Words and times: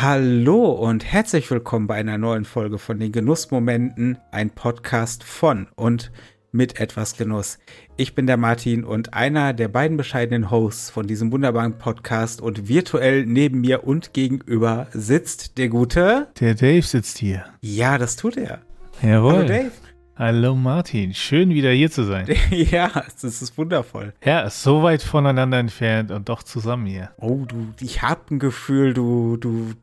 Hallo 0.00 0.70
und 0.70 1.04
herzlich 1.04 1.50
willkommen 1.50 1.88
bei 1.88 1.96
einer 1.96 2.18
neuen 2.18 2.44
Folge 2.44 2.78
von 2.78 3.00
den 3.00 3.10
Genussmomenten, 3.10 4.16
ein 4.30 4.50
Podcast 4.50 5.24
von 5.24 5.66
und 5.74 6.12
mit 6.52 6.78
etwas 6.78 7.16
Genuss. 7.16 7.58
Ich 7.96 8.14
bin 8.14 8.28
der 8.28 8.36
Martin 8.36 8.84
und 8.84 9.12
einer 9.12 9.52
der 9.54 9.66
beiden 9.66 9.96
bescheidenen 9.96 10.52
Hosts 10.52 10.90
von 10.90 11.08
diesem 11.08 11.32
wunderbaren 11.32 11.78
Podcast 11.78 12.40
und 12.40 12.68
virtuell 12.68 13.26
neben 13.26 13.60
mir 13.60 13.82
und 13.88 14.14
gegenüber 14.14 14.86
sitzt 14.92 15.58
der 15.58 15.68
gute. 15.68 16.28
Der 16.38 16.54
Dave 16.54 16.86
sitzt 16.86 17.18
hier. 17.18 17.46
Ja, 17.60 17.98
das 17.98 18.14
tut 18.14 18.36
er. 18.36 18.60
Jawohl. 19.02 19.32
Hallo 19.32 19.48
Dave. 19.48 19.72
Hallo 20.18 20.56
Martin, 20.56 21.14
schön 21.14 21.50
wieder 21.50 21.70
hier 21.70 21.92
zu 21.92 22.02
sein. 22.02 22.26
ja, 22.50 22.90
das 22.90 23.40
ist 23.40 23.56
wundervoll. 23.56 24.12
Ja, 24.24 24.40
ist 24.40 24.64
so 24.64 24.82
weit 24.82 25.00
voneinander 25.00 25.60
entfernt 25.60 26.10
und 26.10 26.28
doch 26.28 26.42
zusammen 26.42 26.86
hier. 26.86 27.12
Oh, 27.18 27.44
du, 27.46 27.68
ich 27.78 28.02
hab 28.02 28.28
ein 28.28 28.40
Gefühl, 28.40 28.94
du, 28.94 29.36
du, 29.36 29.74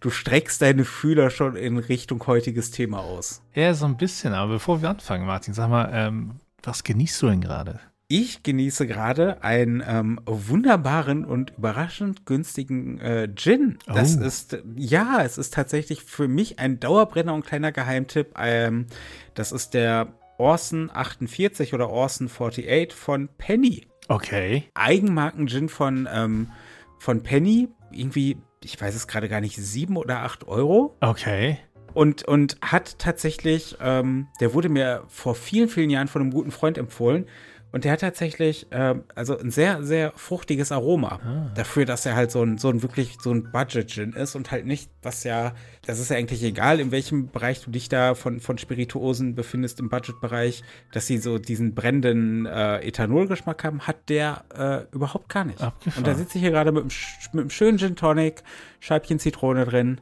du 0.00 0.10
streckst 0.10 0.60
deine 0.60 0.84
Fühler 0.84 1.30
schon 1.30 1.56
in 1.56 1.78
Richtung 1.78 2.26
heutiges 2.26 2.70
Thema 2.70 2.98
aus. 2.98 3.40
Ja, 3.54 3.72
so 3.72 3.86
ein 3.86 3.96
bisschen, 3.96 4.34
aber 4.34 4.52
bevor 4.52 4.82
wir 4.82 4.90
anfangen, 4.90 5.24
Martin, 5.24 5.54
sag 5.54 5.70
mal, 5.70 5.88
ähm, 5.90 6.32
was 6.62 6.84
genießt 6.84 7.22
du 7.22 7.28
denn 7.28 7.40
gerade? 7.40 7.80
Ich 8.10 8.42
genieße 8.42 8.86
gerade 8.86 9.42
einen 9.44 9.82
ähm, 9.86 10.18
wunderbaren 10.24 11.26
und 11.26 11.52
überraschend 11.58 12.24
günstigen 12.24 12.98
äh, 13.00 13.28
Gin. 13.34 13.76
Das 13.86 14.16
Oh. 14.18 14.24
ist, 14.24 14.56
ja, 14.76 15.20
es 15.22 15.36
ist 15.36 15.52
tatsächlich 15.52 16.02
für 16.04 16.26
mich 16.26 16.58
ein 16.58 16.80
Dauerbrenner 16.80 17.34
und 17.34 17.44
kleiner 17.44 17.70
Geheimtipp. 17.70 18.28
Ähm, 18.38 18.86
das 19.34 19.52
ist 19.52 19.74
der 19.74 20.14
Orson 20.38 20.90
48 20.90 21.74
oder 21.74 21.90
Orson 21.90 22.28
48 22.28 22.94
von 22.94 23.28
Penny. 23.36 23.86
Okay. 24.08 24.64
Eigenmarken-Gin 24.72 25.68
von, 25.68 26.08
ähm, 26.10 26.50
von 26.98 27.22
Penny. 27.22 27.68
Irgendwie, 27.92 28.38
ich 28.64 28.80
weiß 28.80 28.94
es 28.94 29.06
gerade 29.06 29.28
gar 29.28 29.42
nicht, 29.42 29.56
sieben 29.56 29.98
oder 29.98 30.20
acht 30.20 30.48
Euro. 30.48 30.96
Okay. 31.02 31.58
Und, 31.92 32.22
und 32.22 32.56
hat 32.62 32.98
tatsächlich, 32.98 33.76
ähm, 33.82 34.28
der 34.40 34.54
wurde 34.54 34.70
mir 34.70 35.04
vor 35.08 35.34
vielen, 35.34 35.68
vielen 35.68 35.90
Jahren 35.90 36.08
von 36.08 36.22
einem 36.22 36.30
guten 36.30 36.52
Freund 36.52 36.78
empfohlen. 36.78 37.26
Und 37.70 37.84
der 37.84 37.92
hat 37.92 38.00
tatsächlich, 38.00 38.66
ähm, 38.70 39.04
also 39.14 39.38
ein 39.38 39.50
sehr, 39.50 39.82
sehr 39.82 40.12
fruchtiges 40.16 40.72
Aroma. 40.72 41.50
Dafür, 41.54 41.84
dass 41.84 42.06
er 42.06 42.16
halt 42.16 42.30
so 42.30 42.42
ein, 42.42 42.56
so 42.56 42.70
ein 42.70 42.82
wirklich 42.82 43.18
so 43.20 43.30
ein 43.30 43.52
Budget-Gin 43.52 44.14
ist 44.14 44.34
und 44.36 44.50
halt 44.50 44.64
nicht, 44.64 44.90
was 45.02 45.22
ja, 45.22 45.52
das 45.84 45.98
ist 45.98 46.08
ja 46.10 46.16
eigentlich 46.16 46.42
egal, 46.42 46.80
in 46.80 46.92
welchem 46.92 47.28
Bereich 47.28 47.62
du 47.62 47.70
dich 47.70 47.90
da 47.90 48.14
von, 48.14 48.40
von 48.40 48.56
Spirituosen 48.56 49.34
befindest 49.34 49.80
im 49.80 49.90
Budget-Bereich, 49.90 50.62
dass 50.92 51.06
sie 51.06 51.18
so 51.18 51.38
diesen 51.38 51.74
brennenden 51.74 52.46
äh, 52.46 52.78
Ethanolgeschmack 52.78 53.62
haben, 53.64 53.86
hat 53.86 54.08
der 54.08 54.44
äh, 54.56 54.94
überhaupt 54.94 55.28
gar 55.28 55.44
nicht. 55.44 55.60
Abgefahren. 55.60 55.98
Und 55.98 56.06
da 56.06 56.14
sitze 56.14 56.38
ich 56.38 56.42
hier 56.42 56.52
gerade 56.52 56.72
mit, 56.72 56.80
einem 56.80 56.90
sch- 56.90 57.28
mit 57.32 57.40
einem 57.42 57.50
schönen 57.50 57.76
Gin 57.76 57.96
Tonic, 57.96 58.42
Scheibchen 58.80 59.18
Zitrone 59.18 59.66
drin. 59.66 60.00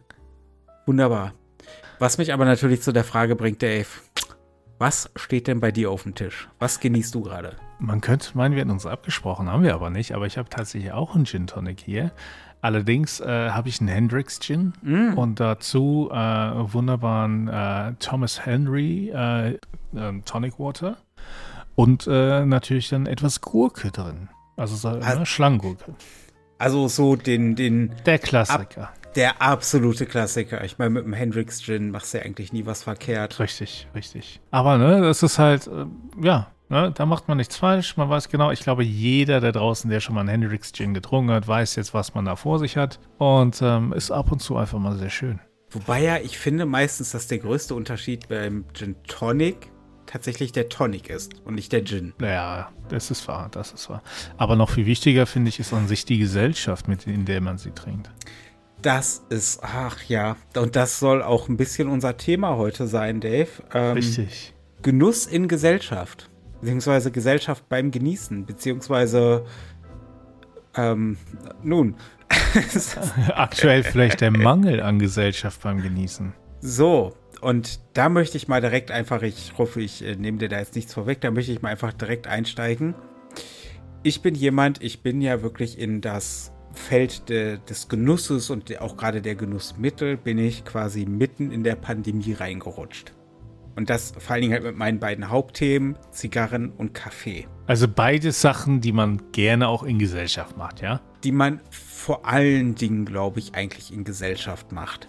Wunderbar. 0.86 1.34
Was 1.98 2.16
mich 2.18 2.32
aber 2.32 2.44
natürlich 2.44 2.82
zu 2.82 2.92
der 2.92 3.02
Frage 3.04 3.34
bringt, 3.34 3.60
Dave. 3.60 3.86
Was 4.78 5.10
steht 5.16 5.46
denn 5.46 5.60
bei 5.60 5.70
dir 5.72 5.90
auf 5.90 6.02
dem 6.02 6.14
Tisch? 6.14 6.48
Was 6.58 6.80
genießt 6.80 7.14
du 7.14 7.22
gerade? 7.22 7.56
Man 7.78 8.00
könnte 8.00 8.36
meinen, 8.36 8.52
wir 8.54 8.60
hätten 8.60 8.70
uns 8.70 8.84
abgesprochen, 8.86 9.50
haben 9.50 9.62
wir 9.62 9.74
aber 9.74 9.88
nicht. 9.90 10.12
Aber 10.14 10.26
ich 10.26 10.36
habe 10.38 10.48
tatsächlich 10.50 10.92
auch 10.92 11.14
einen 11.14 11.24
Gin 11.24 11.46
Tonic 11.46 11.80
hier. 11.80 12.12
Allerdings 12.60 13.20
äh, 13.20 13.50
habe 13.50 13.68
ich 13.68 13.80
einen 13.80 13.88
Hendrix 13.88 14.40
Gin 14.40 14.72
und 15.16 15.40
dazu 15.40 16.10
äh, 16.10 16.16
wunderbaren 16.16 17.48
äh, 17.48 17.94
Thomas 18.00 18.44
Henry 18.44 19.10
äh, 19.10 19.58
ähm, 19.94 20.24
Tonic 20.24 20.58
Water 20.58 20.96
und 21.74 22.06
äh, 22.06 22.44
natürlich 22.44 22.88
dann 22.88 23.06
etwas 23.06 23.40
Gurke 23.40 23.90
drin. 23.90 24.28
Also 24.56 24.74
so 24.76 24.88
Also- 24.88 25.18
ne, 25.20 25.26
Schlangengurke. 25.26 25.94
Also 26.58 26.88
so 26.88 27.14
den, 27.16 27.54
den, 27.54 27.92
Der 28.06 28.18
Klassiker. 28.18 28.90
Der 29.16 29.40
absolute 29.42 30.06
Klassiker. 30.06 30.62
Ich 30.64 30.78
meine, 30.78 30.90
mit 30.90 31.04
dem 31.04 31.12
Hendrix 31.12 31.62
Gin 31.62 31.90
machst 31.90 32.14
du 32.14 32.18
ja 32.18 32.24
eigentlich 32.24 32.52
nie 32.52 32.66
was 32.66 32.82
verkehrt. 32.82 33.40
Richtig, 33.40 33.88
richtig. 33.94 34.40
Aber 34.50 34.78
ne, 34.78 35.00
das 35.00 35.22
ist 35.22 35.38
halt, 35.38 35.66
äh, 35.66 35.86
ja, 36.22 36.52
ne, 36.68 36.92
da 36.94 37.06
macht 37.06 37.26
man 37.28 37.38
nichts 37.38 37.56
falsch. 37.56 37.96
Man 37.96 38.10
weiß 38.10 38.28
genau, 38.28 38.50
ich 38.50 38.60
glaube, 38.60 38.84
jeder 38.84 39.40
da 39.40 39.52
draußen, 39.52 39.90
der 39.90 40.00
schon 40.00 40.14
mal 40.14 40.20
einen 40.20 40.28
Hendrix 40.28 40.72
Gin 40.72 40.94
getrunken 40.94 41.32
hat, 41.32 41.48
weiß 41.48 41.76
jetzt, 41.76 41.94
was 41.94 42.14
man 42.14 42.26
da 42.26 42.36
vor 42.36 42.58
sich 42.58 42.76
hat. 42.76 43.00
Und 43.18 43.60
ähm, 43.62 43.92
ist 43.92 44.10
ab 44.10 44.30
und 44.30 44.40
zu 44.40 44.56
einfach 44.56 44.78
mal 44.78 44.96
sehr 44.96 45.10
schön. 45.10 45.40
Wobei 45.70 46.02
ja, 46.02 46.18
ich 46.18 46.38
finde 46.38 46.64
meistens, 46.66 47.10
dass 47.10 47.26
der 47.26 47.38
größte 47.38 47.74
Unterschied 47.74 48.28
beim 48.28 48.64
Gin 48.72 48.96
Tonic 49.08 49.72
tatsächlich 50.06 50.52
der 50.52 50.68
Tonic 50.68 51.10
ist 51.10 51.34
und 51.44 51.56
nicht 51.56 51.72
der 51.72 51.84
Gin. 51.84 52.14
Ja, 52.20 52.70
das 52.88 53.10
ist 53.10 53.26
wahr, 53.26 53.48
das 53.50 53.72
ist 53.72 53.90
wahr. 53.90 54.02
Aber 54.36 54.54
noch 54.54 54.70
viel 54.70 54.86
wichtiger, 54.86 55.26
finde 55.26 55.48
ich, 55.48 55.58
ist 55.58 55.72
an 55.72 55.88
sich 55.88 56.04
die 56.04 56.18
Gesellschaft, 56.18 56.86
mit 56.86 57.06
in 57.06 57.24
der 57.24 57.40
man 57.40 57.58
sie 57.58 57.72
trinkt. 57.72 58.10
Das 58.86 59.26
ist, 59.30 59.64
ach 59.64 60.04
ja, 60.04 60.36
und 60.56 60.76
das 60.76 61.00
soll 61.00 61.20
auch 61.20 61.48
ein 61.48 61.56
bisschen 61.56 61.88
unser 61.88 62.16
Thema 62.16 62.56
heute 62.56 62.86
sein, 62.86 63.18
Dave. 63.18 63.48
Ähm, 63.74 63.94
Richtig. 63.94 64.54
Genuss 64.82 65.26
in 65.26 65.48
Gesellschaft, 65.48 66.30
beziehungsweise 66.60 67.10
Gesellschaft 67.10 67.68
beim 67.68 67.90
Genießen, 67.90 68.46
beziehungsweise, 68.46 69.44
ähm, 70.76 71.16
nun, 71.64 71.96
Aktuell 73.34 73.82
vielleicht 73.82 74.20
der 74.20 74.30
Mangel 74.30 74.80
an 74.80 75.00
Gesellschaft 75.00 75.62
beim 75.62 75.82
Genießen. 75.82 76.32
so, 76.60 77.16
und 77.40 77.80
da 77.94 78.08
möchte 78.08 78.36
ich 78.36 78.46
mal 78.46 78.60
direkt 78.60 78.92
einfach, 78.92 79.22
ich 79.22 79.54
hoffe, 79.58 79.82
ich 79.82 80.04
äh, 80.04 80.14
nehme 80.14 80.38
dir 80.38 80.48
da 80.48 80.60
jetzt 80.60 80.76
nichts 80.76 80.94
vorweg, 80.94 81.20
da 81.22 81.32
möchte 81.32 81.50
ich 81.50 81.60
mal 81.60 81.70
einfach 81.70 81.92
direkt 81.92 82.28
einsteigen. 82.28 82.94
Ich 84.04 84.22
bin 84.22 84.36
jemand, 84.36 84.80
ich 84.80 85.02
bin 85.02 85.20
ja 85.20 85.42
wirklich 85.42 85.76
in 85.76 86.00
das 86.00 86.52
Feld 86.78 87.28
de, 87.28 87.58
des 87.68 87.88
Genusses 87.88 88.50
und 88.50 88.80
auch 88.80 88.96
gerade 88.96 89.22
der 89.22 89.34
Genussmittel 89.34 90.16
bin 90.16 90.38
ich 90.38 90.64
quasi 90.64 91.06
mitten 91.06 91.50
in 91.50 91.64
der 91.64 91.74
Pandemie 91.74 92.32
reingerutscht. 92.32 93.12
Und 93.76 93.90
das 93.90 94.14
vor 94.18 94.32
allen 94.32 94.42
Dingen 94.42 94.54
halt 94.54 94.64
mit 94.64 94.76
meinen 94.76 94.98
beiden 94.98 95.28
Hauptthemen, 95.28 95.96
Zigarren 96.10 96.70
und 96.70 96.94
Kaffee. 96.94 97.46
Also 97.66 97.86
beide 97.88 98.32
Sachen, 98.32 98.80
die 98.80 98.92
man 98.92 99.20
gerne 99.32 99.68
auch 99.68 99.82
in 99.82 99.98
Gesellschaft 99.98 100.56
macht, 100.56 100.80
ja? 100.80 101.00
die 101.24 101.32
man 101.32 101.60
vor 101.70 102.24
allen 102.24 102.74
Dingen, 102.74 103.04
glaube 103.04 103.40
ich, 103.40 103.54
eigentlich 103.54 103.92
in 103.92 104.04
Gesellschaft 104.04 104.72
macht. 104.72 105.08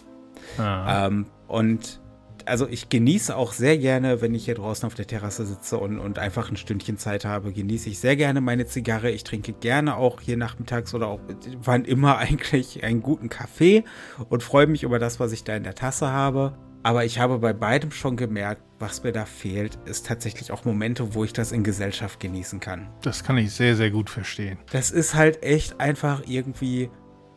Ah. 0.58 1.08
Ähm, 1.08 1.28
und 1.48 2.02
also 2.48 2.68
ich 2.68 2.90
genieße 2.90 3.36
auch 3.36 3.54
sehr 3.54 3.78
gerne, 3.78 4.22
wenn 4.22 4.34
ich 4.34 4.46
hier 4.46 4.56
draußen 4.56 4.86
auf 4.86 4.96
der 4.96 5.08
Terrasse 5.08 5.46
sitze 5.46 5.78
und, 5.78 6.00
und 6.00 6.20
einfach 6.20 6.50
ein 6.50 6.58
Stündchen 6.58 6.98
Zeit 6.98 7.26
habe, 7.26 7.52
genieße 7.52 7.90
ich 7.90 8.00
sehr 8.00 8.16
gerne 8.16 8.42
meine 8.42 8.66
Zigarre. 8.66 9.12
Ich 9.12 9.24
trinke 9.24 9.54
gerne 9.54 9.98
auch 9.98 10.22
hier 10.22 10.38
nachmittags 10.38 10.94
oder 10.94 11.08
auch 11.08 11.20
wann 11.62 11.86
immer 11.86 12.18
eigentlich 12.20 12.84
einen 12.84 13.02
guten 13.02 13.30
Kaffee 13.30 13.84
und 14.30 14.44
freue 14.44 14.68
mich 14.68 14.84
über 14.84 15.00
das, 15.00 15.20
was 15.20 15.32
ich 15.32 15.44
da 15.44 15.56
in 15.56 15.64
der 15.64 15.76
Tasse 15.76 16.08
habe. 16.08 16.58
Aber 16.84 17.04
ich 17.04 17.20
habe 17.20 17.40
bei 17.40 17.54
beidem 17.54 17.92
schon 17.92 18.16
gemerkt, 18.16 18.62
was 18.80 19.04
mir 19.04 19.12
da 19.12 19.26
fehlt, 19.26 19.78
ist 19.86 20.06
tatsächlich 20.06 20.52
auch 20.52 20.64
Momente, 20.64 21.16
wo 21.16 21.24
ich 21.24 21.34
das 21.34 21.52
in 21.52 21.64
Gesellschaft 21.64 22.20
genießen 22.20 22.60
kann. 22.60 22.88
Das 23.02 23.24
kann 23.24 23.38
ich 23.38 23.52
sehr, 23.52 23.76
sehr 23.76 23.92
gut 23.92 24.10
verstehen. 24.10 24.58
Das 24.72 24.92
ist 24.92 25.16
halt 25.16 25.44
echt 25.44 25.82
einfach 25.82 26.22
irgendwie 26.28 26.90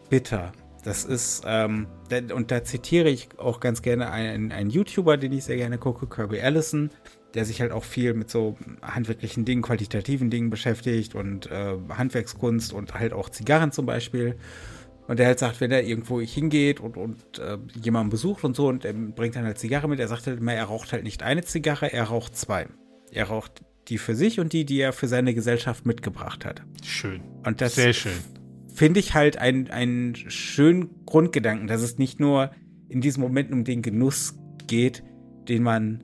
bitter. 0.08 0.52
Das 0.82 1.04
ist, 1.04 1.42
ähm, 1.46 1.86
und 2.34 2.50
da 2.50 2.64
zitiere 2.64 3.10
ich 3.10 3.28
auch 3.38 3.60
ganz 3.60 3.82
gerne 3.82 4.10
einen, 4.10 4.50
einen 4.50 4.70
YouTuber, 4.70 5.16
den 5.16 5.32
ich 5.32 5.44
sehr 5.44 5.56
gerne 5.56 5.78
gucke, 5.78 6.06
Kirby 6.06 6.40
Allison, 6.40 6.90
der 7.34 7.44
sich 7.44 7.60
halt 7.60 7.72
auch 7.72 7.84
viel 7.84 8.14
mit 8.14 8.30
so 8.30 8.56
handwerklichen 8.82 9.44
Dingen, 9.44 9.62
qualitativen 9.62 10.30
Dingen 10.30 10.50
beschäftigt 10.50 11.14
und 11.14 11.50
äh, 11.50 11.76
Handwerkskunst 11.90 12.72
und 12.72 12.94
halt 12.94 13.12
auch 13.12 13.28
Zigarren 13.28 13.72
zum 13.72 13.86
Beispiel. 13.86 14.36
Und 15.06 15.18
der 15.18 15.26
halt 15.26 15.40
sagt, 15.40 15.60
wenn 15.60 15.72
er 15.72 15.82
irgendwo 15.82 16.20
hingeht 16.20 16.78
und, 16.80 16.96
und 16.96 17.38
äh, 17.38 17.58
jemanden 17.82 18.10
besucht 18.10 18.44
und 18.44 18.54
so 18.54 18.68
und 18.68 18.84
er 18.84 18.92
bringt 18.92 19.34
dann 19.34 19.44
halt 19.44 19.58
Zigarre 19.58 19.88
mit, 19.88 19.98
er 19.98 20.08
sagt 20.08 20.26
halt 20.26 20.38
immer, 20.38 20.54
er 20.54 20.64
raucht 20.64 20.92
halt 20.92 21.02
nicht 21.02 21.22
eine 21.22 21.42
Zigarre, 21.42 21.92
er 21.92 22.04
raucht 22.04 22.36
zwei. 22.36 22.68
Er 23.10 23.24
raucht 23.24 23.62
die 23.88 23.98
für 23.98 24.14
sich 24.14 24.38
und 24.38 24.52
die, 24.52 24.64
die 24.64 24.80
er 24.80 24.92
für 24.92 25.08
seine 25.08 25.34
Gesellschaft 25.34 25.84
mitgebracht 25.84 26.44
hat. 26.44 26.62
Schön. 26.84 27.22
Und 27.44 27.60
das 27.60 27.74
Sehr 27.74 27.92
schön. 27.92 28.12
Finde 28.80 28.98
ich 28.98 29.12
halt 29.12 29.36
einen, 29.36 30.14
schönen 30.14 31.04
Grundgedanken, 31.04 31.66
dass 31.66 31.82
es 31.82 31.98
nicht 31.98 32.18
nur 32.18 32.50
in 32.88 33.02
diesen 33.02 33.20
Momenten 33.20 33.52
um 33.52 33.64
den 33.64 33.82
Genuss 33.82 34.38
geht, 34.68 35.02
den 35.50 35.62
man 35.62 36.02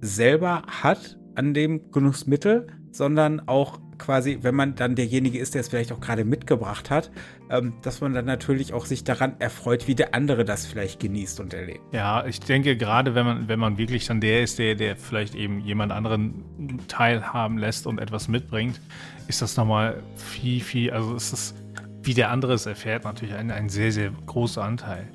selber 0.00 0.62
hat 0.68 1.18
an 1.34 1.52
dem 1.52 1.90
Genussmittel, 1.90 2.68
sondern 2.92 3.48
auch 3.48 3.80
quasi, 3.98 4.38
wenn 4.42 4.54
man 4.54 4.76
dann 4.76 4.94
derjenige 4.94 5.36
ist, 5.36 5.54
der 5.54 5.62
es 5.62 5.68
vielleicht 5.68 5.90
auch 5.90 5.98
gerade 5.98 6.24
mitgebracht 6.24 6.90
hat, 6.90 7.10
ähm, 7.50 7.72
dass 7.82 8.00
man 8.00 8.14
dann 8.14 8.26
natürlich 8.26 8.72
auch 8.72 8.86
sich 8.86 9.02
daran 9.02 9.34
erfreut, 9.40 9.88
wie 9.88 9.96
der 9.96 10.14
andere 10.14 10.44
das 10.44 10.64
vielleicht 10.64 11.00
genießt 11.00 11.40
und 11.40 11.52
erlebt. 11.52 11.80
Ja, 11.92 12.24
ich 12.24 12.38
denke, 12.38 12.76
gerade 12.76 13.16
wenn 13.16 13.26
man, 13.26 13.48
wenn 13.48 13.58
man 13.58 13.78
wirklich 13.78 14.06
dann 14.06 14.20
der 14.20 14.44
ist, 14.44 14.60
der, 14.60 14.76
der 14.76 14.94
vielleicht 14.96 15.34
eben 15.34 15.58
jemand 15.58 15.90
anderen 15.90 16.44
teilhaben 16.86 17.58
lässt 17.58 17.88
und 17.88 17.98
etwas 17.98 18.28
mitbringt, 18.28 18.80
ist 19.26 19.42
das 19.42 19.56
nochmal 19.56 20.00
viel, 20.14 20.60
viel, 20.60 20.92
also 20.92 21.16
es 21.16 21.32
ist, 21.32 21.56
wie 22.02 22.14
der 22.14 22.30
andere 22.30 22.54
es 22.54 22.66
erfährt, 22.66 23.04
natürlich 23.04 23.34
ein, 23.34 23.50
ein 23.50 23.68
sehr, 23.68 23.92
sehr 23.92 24.10
großer 24.26 24.62
Anteil. 24.62 25.08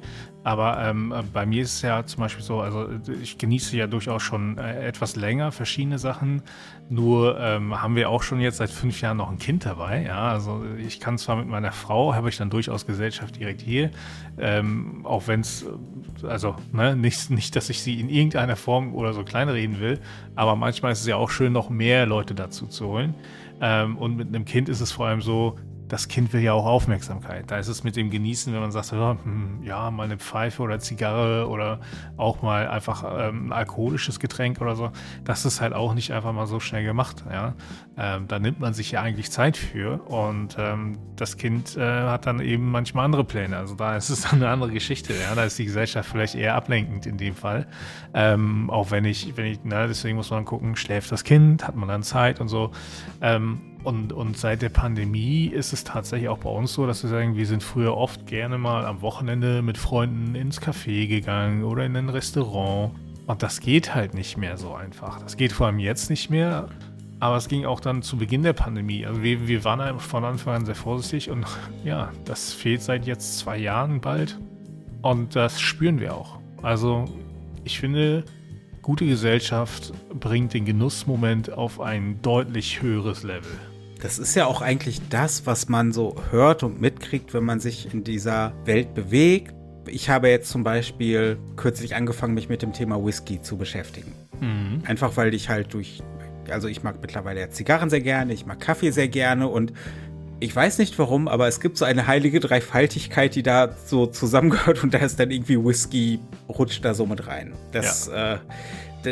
Aber 0.47 0.81
ähm, 0.81 1.13
bei 1.33 1.45
mir 1.45 1.63
ist 1.63 1.73
es 1.73 1.81
ja 1.81 2.05
zum 2.05 2.21
Beispiel 2.21 2.41
so, 2.41 2.61
also 2.61 2.87
ich 3.21 3.37
genieße 3.37 3.75
ja 3.75 3.85
durchaus 3.85 4.23
schon 4.23 4.57
äh, 4.57 4.87
etwas 4.87 5.17
länger 5.17 5.51
verschiedene 5.51 5.99
Sachen. 5.99 6.41
Nur 6.89 7.37
ähm, 7.37 7.81
haben 7.81 7.97
wir 7.97 8.09
auch 8.09 8.23
schon 8.23 8.39
jetzt 8.39 8.57
seit 8.57 8.69
fünf 8.69 9.01
Jahren 9.01 9.17
noch 9.17 9.29
ein 9.29 9.39
Kind 9.39 9.65
dabei. 9.65 10.03
Ja, 10.03 10.29
also 10.29 10.63
ich 10.77 11.01
kann 11.01 11.17
zwar 11.17 11.35
mit 11.35 11.49
meiner 11.49 11.73
Frau, 11.73 12.15
habe 12.15 12.29
ich 12.29 12.37
dann 12.37 12.49
durchaus 12.49 12.85
Gesellschaft 12.85 13.35
direkt 13.35 13.59
hier, 13.59 13.91
ähm, 14.37 15.05
auch 15.05 15.27
wenn 15.27 15.41
es, 15.41 15.65
also 16.23 16.55
ne, 16.71 16.95
nicht, 16.95 17.29
nicht, 17.29 17.53
dass 17.57 17.69
ich 17.69 17.81
sie 17.81 17.99
in 17.99 18.07
irgendeiner 18.07 18.55
Form 18.55 18.95
oder 18.95 19.11
so 19.11 19.25
kleinreden 19.25 19.81
will, 19.81 19.99
aber 20.35 20.55
manchmal 20.55 20.93
ist 20.93 21.01
es 21.01 21.07
ja 21.07 21.17
auch 21.17 21.29
schön, 21.29 21.51
noch 21.51 21.69
mehr 21.69 22.05
Leute 22.05 22.35
dazu 22.35 22.67
zu 22.67 22.87
holen. 22.87 23.15
Ähm, 23.59 23.97
und 23.97 24.15
mit 24.15 24.29
einem 24.29 24.45
Kind 24.45 24.69
ist 24.69 24.79
es 24.79 24.93
vor 24.93 25.07
allem 25.07 25.21
so, 25.21 25.57
das 25.87 26.07
Kind 26.07 26.33
will 26.33 26.41
ja 26.41 26.53
auch 26.53 26.65
Aufmerksamkeit. 26.65 27.49
Da 27.49 27.57
ist 27.57 27.67
es 27.67 27.83
mit 27.83 27.95
dem 27.95 28.09
Genießen, 28.09 28.53
wenn 28.53 28.59
man 28.59 28.71
sagt, 28.71 28.91
ja, 28.91 29.17
hm, 29.23 29.61
ja 29.63 29.89
mal 29.91 30.03
eine 30.03 30.17
Pfeife 30.17 30.61
oder 30.61 30.79
Zigarre 30.79 31.47
oder 31.47 31.79
auch 32.17 32.41
mal 32.41 32.67
einfach 32.67 33.03
ähm, 33.17 33.47
ein 33.47 33.51
alkoholisches 33.53 34.19
Getränk 34.19 34.59
oder 34.61 34.75
so. 34.75 34.91
Das 35.23 35.45
ist 35.45 35.61
halt 35.61 35.73
auch 35.73 35.93
nicht 35.93 36.11
einfach 36.11 36.33
mal 36.33 36.47
so 36.47 36.59
schnell 36.59 36.83
gemacht. 36.83 37.23
Ja? 37.31 37.53
Ähm, 37.97 38.27
da 38.27 38.39
nimmt 38.39 38.59
man 38.59 38.73
sich 38.73 38.91
ja 38.91 39.01
eigentlich 39.01 39.31
Zeit 39.31 39.55
für 39.55 40.01
und 40.05 40.57
ähm, 40.59 40.97
das 41.15 41.37
Kind 41.37 41.77
äh, 41.77 41.81
hat 41.81 42.25
dann 42.25 42.39
eben 42.39 42.69
manchmal 42.69 43.05
andere 43.05 43.23
Pläne. 43.23 43.57
Also 43.57 43.75
da 43.75 43.95
ist 43.95 44.09
es 44.09 44.21
dann 44.21 44.35
eine 44.41 44.49
andere 44.49 44.71
Geschichte. 44.71 45.13
Ja? 45.13 45.35
Da 45.35 45.43
ist 45.43 45.57
die 45.57 45.65
Gesellschaft 45.65 46.09
vielleicht 46.09 46.35
eher 46.35 46.55
ablenkend 46.55 47.05
in 47.05 47.17
dem 47.17 47.35
Fall. 47.35 47.67
Ähm, 48.13 48.69
auch 48.69 48.91
wenn 48.91 49.05
ich, 49.05 49.37
wenn 49.37 49.45
ich, 49.45 49.59
na, 49.63 49.87
deswegen 49.87 50.17
muss 50.17 50.31
man 50.31 50.43
gucken, 50.43 50.75
schläft 50.75 51.11
das 51.11 51.23
Kind, 51.23 51.67
hat 51.67 51.75
man 51.75 51.87
dann 51.87 52.03
Zeit 52.03 52.41
und 52.41 52.49
so. 52.49 52.71
Und, 53.83 54.11
und 54.11 54.37
seit 54.37 54.61
der 54.61 54.69
Pandemie 54.69 55.45
ist 55.45 55.71
es 55.71 55.83
tatsächlich 55.83 56.29
auch 56.29 56.39
bei 56.39 56.49
uns 56.49 56.73
so, 56.73 56.85
dass 56.87 57.03
wir 57.03 57.09
sagen, 57.09 57.37
wir 57.37 57.45
sind 57.45 57.63
früher 57.63 57.95
oft 57.95 58.25
gerne 58.27 58.57
mal 58.57 58.85
am 58.85 59.01
Wochenende 59.01 59.61
mit 59.61 59.77
Freunden 59.77 60.35
ins 60.35 60.61
Café 60.61 61.07
gegangen 61.07 61.63
oder 61.63 61.85
in 61.85 61.95
ein 61.95 62.09
Restaurant. 62.09 62.91
Und 63.27 63.43
das 63.43 63.59
geht 63.59 63.93
halt 63.93 64.13
nicht 64.13 64.37
mehr 64.37 64.57
so 64.57 64.73
einfach. 64.73 65.21
Das 65.21 65.37
geht 65.37 65.51
vor 65.51 65.67
allem 65.67 65.79
jetzt 65.79 66.09
nicht 66.09 66.29
mehr. 66.29 66.69
Aber 67.19 67.37
es 67.37 67.47
ging 67.47 67.65
auch 67.65 67.79
dann 67.79 68.03
zu 68.03 68.17
Beginn 68.17 68.43
der 68.43 68.53
Pandemie. 68.53 69.05
Also 69.05 69.23
wir, 69.23 69.47
wir 69.47 69.63
waren 69.63 69.99
von 69.99 70.23
Anfang 70.23 70.55
an 70.55 70.65
sehr 70.65 70.75
vorsichtig 70.75 71.29
und 71.29 71.45
ja, 71.83 72.11
das 72.25 72.53
fehlt 72.53 72.81
seit 72.81 73.05
jetzt 73.05 73.39
zwei 73.39 73.57
Jahren 73.57 74.01
bald. 74.01 74.39
Und 75.01 75.35
das 75.35 75.59
spüren 75.59 75.99
wir 75.99 76.15
auch. 76.15 76.39
Also 76.61 77.05
ich 77.63 77.79
finde, 77.79 78.23
gute 78.87 79.05
Gesellschaft 79.05 79.91
bringt 80.17 80.53
den 80.53 80.63
Genussmoment 80.63 81.51
auf 81.51 81.81
ein 81.81 82.21
deutlich 82.21 82.81
höheres 82.81 83.23
Level. 83.23 83.51
Das 84.01 84.17
ist 84.17 84.33
ja 84.33 84.45
auch 84.45 84.61
eigentlich 84.61 85.01
das, 85.09 85.45
was 85.45 85.67
man 85.67 85.91
so 85.91 86.15
hört 86.31 86.63
und 86.63 86.79
mitkriegt, 86.79 87.33
wenn 87.33 87.43
man 87.43 87.59
sich 87.59 87.93
in 87.93 88.05
dieser 88.05 88.53
Welt 88.63 88.93
bewegt. 88.93 89.53
Ich 89.87 90.09
habe 90.09 90.29
jetzt 90.29 90.49
zum 90.49 90.63
Beispiel 90.63 91.37
kürzlich 91.57 91.97
angefangen, 91.97 92.33
mich 92.33 92.47
mit 92.47 92.61
dem 92.61 92.71
Thema 92.71 93.03
Whisky 93.03 93.41
zu 93.41 93.57
beschäftigen. 93.57 94.13
Mhm. 94.39 94.83
Einfach 94.85 95.17
weil 95.17 95.33
ich 95.33 95.49
halt 95.49 95.73
durch, 95.73 96.01
also 96.49 96.69
ich 96.69 96.81
mag 96.81 97.01
mittlerweile 97.01 97.49
Zigarren 97.49 97.89
sehr 97.89 97.99
gerne, 97.99 98.31
ich 98.31 98.45
mag 98.45 98.61
Kaffee 98.61 98.91
sehr 98.91 99.09
gerne 99.09 99.49
und 99.49 99.73
ich 100.39 100.55
weiß 100.55 100.77
nicht 100.77 100.97
warum, 100.99 101.27
aber 101.27 101.47
es 101.47 101.59
gibt 101.59 101.77
so 101.77 101.85
eine 101.85 102.07
heilige 102.07 102.39
Dreifaltigkeit, 102.39 103.35
die 103.35 103.43
da 103.43 103.69
so 103.85 104.05
zusammengehört 104.05 104.83
und 104.83 104.93
da 104.93 104.99
ist 104.99 105.19
dann 105.19 105.31
irgendwie 105.31 105.57
Whisky, 105.63 106.19
rutscht 106.47 106.85
da 106.85 106.93
so 106.93 107.05
mit 107.05 107.27
rein. 107.27 107.53
Das, 107.71 108.07
ja. 108.07 108.35
äh, 108.35 108.37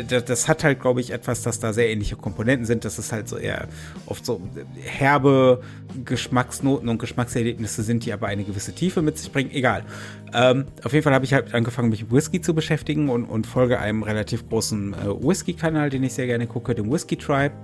das 0.04 0.48
hat 0.48 0.64
halt, 0.64 0.80
glaube 0.80 1.00
ich, 1.00 1.10
etwas, 1.10 1.42
dass 1.42 1.58
da 1.58 1.72
sehr 1.72 1.88
ähnliche 1.88 2.16
Komponenten 2.16 2.66
sind. 2.66 2.84
Das 2.84 2.98
ist 2.98 3.12
halt 3.12 3.28
so 3.28 3.36
eher 3.36 3.68
oft 4.06 4.26
so 4.26 4.40
herbe 4.82 5.62
Geschmacksnoten 6.04 6.88
und 6.88 6.98
Geschmackserlebnisse 6.98 7.82
sind, 7.82 8.04
die 8.04 8.12
aber 8.12 8.26
eine 8.26 8.44
gewisse 8.44 8.74
Tiefe 8.74 9.02
mit 9.02 9.18
sich 9.18 9.32
bringen. 9.32 9.50
Egal. 9.52 9.84
Ähm, 10.34 10.66
auf 10.84 10.92
jeden 10.92 11.02
Fall 11.02 11.14
habe 11.14 11.24
ich 11.24 11.32
halt 11.32 11.54
angefangen, 11.54 11.88
mich 11.88 12.02
mit 12.02 12.12
Whisky 12.12 12.40
zu 12.40 12.54
beschäftigen 12.54 13.08
und, 13.08 13.24
und 13.24 13.46
folge 13.46 13.78
einem 13.78 14.02
relativ 14.02 14.48
großen 14.48 14.94
äh, 14.94 14.96
Whisky-Kanal, 15.06 15.90
den 15.90 16.02
ich 16.02 16.14
sehr 16.14 16.26
gerne 16.26 16.46
gucke, 16.46 16.74
dem 16.74 16.90
Whisky 16.90 17.16
Tribe. 17.16 17.54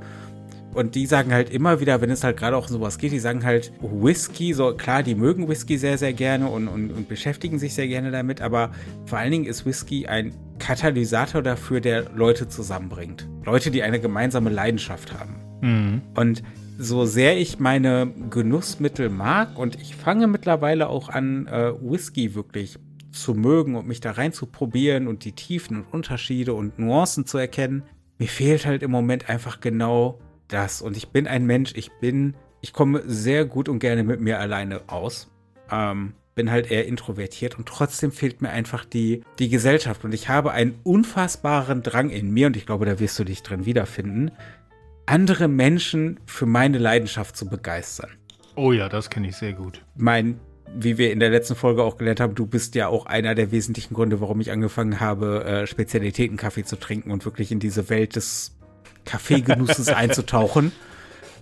Und 0.75 0.95
die 0.95 1.07
sagen 1.07 1.33
halt 1.33 1.51
immer 1.51 1.81
wieder, 1.81 2.01
wenn 2.01 2.11
es 2.11 2.25
halt 2.25 2.39
gerade 2.39 2.57
auch 2.57 2.69
um 2.69 2.73
sowas 2.73 2.99
geht, 2.99 3.13
die 3.13 3.19
sagen 3.19 3.45
halt 3.45 3.73
Whisky, 3.81 4.55
so 4.55 4.75
klar, 4.75 5.03
die 5.03 5.15
mögen 5.15 5.49
Whisky 5.49 5.77
sehr, 5.77 5.99
sehr 5.99 6.13
gerne 6.13 6.49
und, 6.49 6.69
und, 6.69 6.91
und 6.91 7.09
beschäftigen 7.09 7.59
sich 7.59 7.75
sehr 7.75 7.89
gerne 7.89 8.11
damit, 8.11 8.41
aber 8.41 8.71
vor 9.05 9.19
allen 9.19 9.33
Dingen 9.33 9.45
ist 9.45 9.67
Whisky 9.67 10.07
ein 10.07 10.35
Katalysator 10.59 11.43
dafür, 11.43 11.81
der 11.81 12.11
Leute 12.15 12.49
zusammenbringt. 12.49 13.29
Leute, 13.45 13.71
die 13.71 13.83
eine 13.83 14.01
gemeinsame 14.01 14.49
Leidenschaft 14.49 15.13
haben. 15.19 15.35
Mhm. 15.61 16.03
Und 16.15 16.43
so 16.79 17.05
sehr 17.05 17.37
ich 17.39 17.59
meine 17.59 18.13
Genussmittel 18.31 19.11
mag 19.11 19.59
und 19.59 19.77
ich 19.81 19.95
fange 19.95 20.27
mittlerweile 20.27 20.89
auch 20.89 21.09
an, 21.11 21.47
äh, 21.47 21.73
Whisky 21.81 22.35
wirklich 22.35 22.79
zu 23.13 23.35
mögen 23.35 23.77
und 23.77 23.87
mich 23.87 24.01
da 24.01 24.13
rein 24.13 24.33
zu 24.33 24.47
probieren 24.47 25.07
und 25.07 25.25
die 25.25 25.33
Tiefen 25.33 25.79
und 25.79 25.93
Unterschiede 25.93 26.55
und 26.55 26.79
Nuancen 26.79 27.27
zu 27.27 27.39
erkennen, 27.39 27.83
mir 28.19 28.29
fehlt 28.29 28.67
halt 28.67 28.83
im 28.83 28.91
Moment 28.91 29.29
einfach 29.29 29.61
genau 29.61 30.19
das. 30.53 30.83
Und 30.83 30.97
ich 30.97 31.09
bin 31.09 31.27
ein 31.27 31.47
Mensch, 31.47 31.73
ich 31.75 31.91
bin, 31.93 32.35
ich 32.61 32.73
komme 32.73 33.03
sehr 33.07 33.45
gut 33.45 33.69
und 33.69 33.79
gerne 33.79 34.05
mit 34.05 34.21
mir 34.21 34.39
alleine 34.39 34.83
aus. 34.89 35.31
Ähm, 35.71 36.15
bin 36.35 36.51
halt 36.51 36.71
eher 36.71 36.87
introvertiert 36.87 37.59
und 37.59 37.69
trotzdem 37.69 38.11
fehlt 38.11 38.41
mir 38.41 38.51
einfach 38.51 38.85
die, 38.85 39.23
die 39.39 39.49
Gesellschaft. 39.49 40.05
Und 40.05 40.15
ich 40.15 40.29
habe 40.29 40.53
einen 40.53 40.79
unfassbaren 40.83 41.83
Drang 41.83 42.11
in 42.11 42.33
mir, 42.33 42.47
und 42.47 42.57
ich 42.57 42.67
glaube, 42.67 42.87
da 42.87 42.99
wirst 42.99 43.19
du 43.19 43.25
dich 43.25 43.43
drin 43.43 43.67
wiederfinden, 43.67 44.31
andere 45.07 45.49
Menschen 45.49 46.21
für 46.27 46.47
meine 46.47 46.79
Leidenschaft 46.79 47.37
zu 47.37 47.49
begeistern. 47.49 48.11
Oh 48.55 48.73
ja, 48.73 48.89
das 48.89 49.11
kenne 49.11 49.29
ich 49.29 49.37
sehr 49.37 49.53
gut. 49.53 49.85
Mein, 49.97 50.39
wie 50.75 50.99
wir 50.99 51.13
in 51.13 51.21
der 51.21 51.31
letzten 51.31 51.55
Folge 51.55 51.83
auch 51.83 51.97
gelernt 51.97 52.21
haben, 52.21 52.35
du 52.35 52.47
bist 52.47 52.75
ja 52.75 52.89
auch 52.89 53.07
einer 53.07 53.35
der 53.35 53.51
wesentlichen 53.51 53.95
Gründe, 53.95 54.21
warum 54.21 54.41
ich 54.41 54.51
angefangen 54.51 55.01
habe, 55.01 55.45
äh, 55.45 55.67
Spezialitätenkaffee 55.67 56.65
zu 56.65 56.77
trinken 56.77 57.11
und 57.11 57.25
wirklich 57.25 57.53
in 57.53 57.61
diese 57.61 57.91
Welt 57.91 58.17
des 58.17 58.57
Kaffeegenusses 59.05 59.89
einzutauchen. 59.89 60.73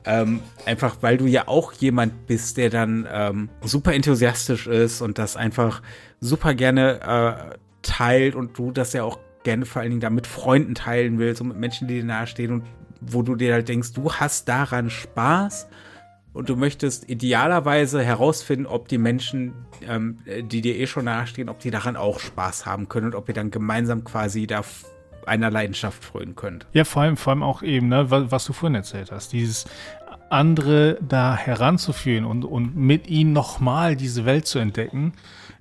Ähm, 0.07 0.41
einfach 0.65 0.97
weil 1.03 1.19
du 1.19 1.27
ja 1.27 1.47
auch 1.47 1.73
jemand 1.75 2.27
bist, 2.27 2.57
der 2.57 2.71
dann 2.71 3.07
ähm, 3.13 3.51
super 3.63 3.93
enthusiastisch 3.93 4.67
ist 4.67 5.03
und 5.03 5.19
das 5.19 5.37
einfach 5.37 5.83
super 6.21 6.55
gerne 6.55 7.01
äh, 7.53 7.57
teilt 7.83 8.35
und 8.35 8.57
du 8.57 8.71
das 8.71 8.95
ja 8.95 9.05
auch 9.05 9.19
gerne 9.43 9.67
vor 9.67 9.83
allen 9.83 9.91
Dingen 9.91 10.01
da 10.01 10.11
mit 10.11 10.27
Freunden 10.27 10.75
teilen 10.75 11.19
willst 11.19 11.41
und 11.41 11.49
mit 11.49 11.59
Menschen, 11.59 11.89
die 11.89 11.95
dir 11.95 12.05
nahestehen 12.05 12.53
und 12.53 12.65
wo 13.01 13.23
du 13.23 13.35
dir 13.35 13.55
halt 13.55 13.69
denkst, 13.69 13.93
du 13.93 14.13
hast 14.13 14.49
daran 14.49 14.91
Spaß 14.91 15.69
und 16.33 16.49
du 16.49 16.57
möchtest 16.57 17.09
idealerweise 17.09 18.03
herausfinden, 18.03 18.67
ob 18.67 18.89
die 18.89 18.99
Menschen, 18.99 19.55
ähm, 19.87 20.19
die 20.43 20.61
dir 20.61 20.77
eh 20.77 20.87
schon 20.87 21.07
nahestehen, 21.07 21.49
ob 21.49 21.59
die 21.59 21.71
daran 21.71 21.97
auch 21.97 22.21
Spaß 22.21 22.67
haben 22.67 22.89
können 22.89 23.07
und 23.07 23.15
ob 23.15 23.29
ihr 23.29 23.35
dann 23.35 23.51
gemeinsam 23.51 24.05
quasi 24.05 24.47
da 24.47 24.63
einer 25.27 25.51
Leidenschaft 25.51 26.05
frönen 26.05 26.37
könnt. 26.37 26.67
Ja, 26.73 26.85
vor 26.85 27.03
allem, 27.03 27.17
vor 27.17 27.33
allem 27.33 27.43
auch 27.43 27.63
eben, 27.63 27.89
ne, 27.89 28.11
was, 28.11 28.31
was 28.31 28.45
du 28.45 28.53
vorhin 28.53 28.75
erzählt 28.75 29.11
hast, 29.13 29.33
dieses 29.33 29.67
andere 30.31 30.99
da 31.01 31.37
heranzuführen 31.37 32.25
und, 32.25 32.45
und 32.45 32.77
mit 32.77 33.09
ihnen 33.09 33.33
nochmal 33.33 33.97
diese 33.97 34.25
Welt 34.25 34.47
zu 34.47 34.59
entdecken, 34.59 35.13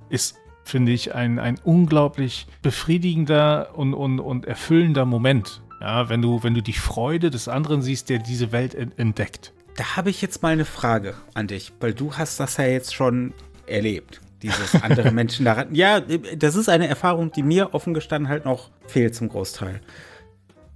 ist, 0.09 0.37
finde 0.63 0.91
ich, 0.91 1.15
ein, 1.15 1.39
ein 1.39 1.59
unglaublich 1.63 2.47
befriedigender 2.61 3.71
und, 3.75 3.93
und, 3.93 4.19
und 4.19 4.45
erfüllender 4.45 5.05
Moment. 5.05 5.61
Ja, 5.81 6.09
wenn 6.09 6.21
du, 6.21 6.43
wenn 6.43 6.53
du 6.53 6.61
die 6.61 6.73
Freude 6.73 7.29
des 7.31 7.47
anderen 7.47 7.81
siehst, 7.81 8.09
der 8.09 8.19
diese 8.19 8.51
Welt 8.51 8.75
entdeckt. 8.75 9.53
Da 9.77 9.95
habe 9.95 10.09
ich 10.09 10.21
jetzt 10.21 10.43
mal 10.43 10.49
eine 10.49 10.65
Frage 10.65 11.15
an 11.33 11.47
dich, 11.47 11.71
weil 11.79 11.93
du 11.93 12.15
hast 12.15 12.39
das 12.39 12.57
ja 12.57 12.65
jetzt 12.65 12.93
schon 12.93 13.33
erlebt 13.65 14.19
dieses 14.41 14.81
andere 14.81 15.11
Menschen 15.13 15.45
daran. 15.45 15.73
Ja, 15.73 15.99
das 15.99 16.55
ist 16.55 16.69
eine 16.69 16.87
Erfahrung, 16.87 17.31
die 17.31 17.43
mir 17.43 17.73
offen 17.73 17.93
gestanden 17.93 18.29
halt 18.29 18.45
noch 18.45 18.69
fehlt 18.87 19.15
zum 19.15 19.29
Großteil. 19.29 19.81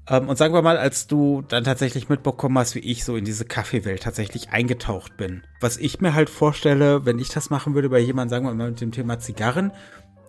Ähm, 0.07 0.27
und 0.27 0.37
sagen 0.37 0.53
wir 0.53 0.61
mal, 0.61 0.77
als 0.77 1.07
du 1.07 1.43
dann 1.47 1.63
tatsächlich 1.63 2.09
mitbekommen 2.09 2.57
hast, 2.57 2.75
wie 2.75 2.79
ich 2.79 3.05
so 3.05 3.15
in 3.15 3.25
diese 3.25 3.45
Kaffeewelt 3.45 4.03
tatsächlich 4.03 4.49
eingetaucht 4.49 5.15
bin. 5.17 5.43
Was 5.61 5.77
ich 5.77 6.01
mir 6.01 6.13
halt 6.13 6.29
vorstelle, 6.29 7.05
wenn 7.05 7.19
ich 7.19 7.29
das 7.29 7.49
machen 7.49 7.73
würde 7.73 7.89
bei 7.89 7.99
jemandem, 7.99 8.29
sagen 8.29 8.45
wir 8.45 8.53
mal 8.53 8.71
mit 8.71 8.81
dem 8.81 8.91
Thema 8.91 9.19
Zigarren, 9.19 9.71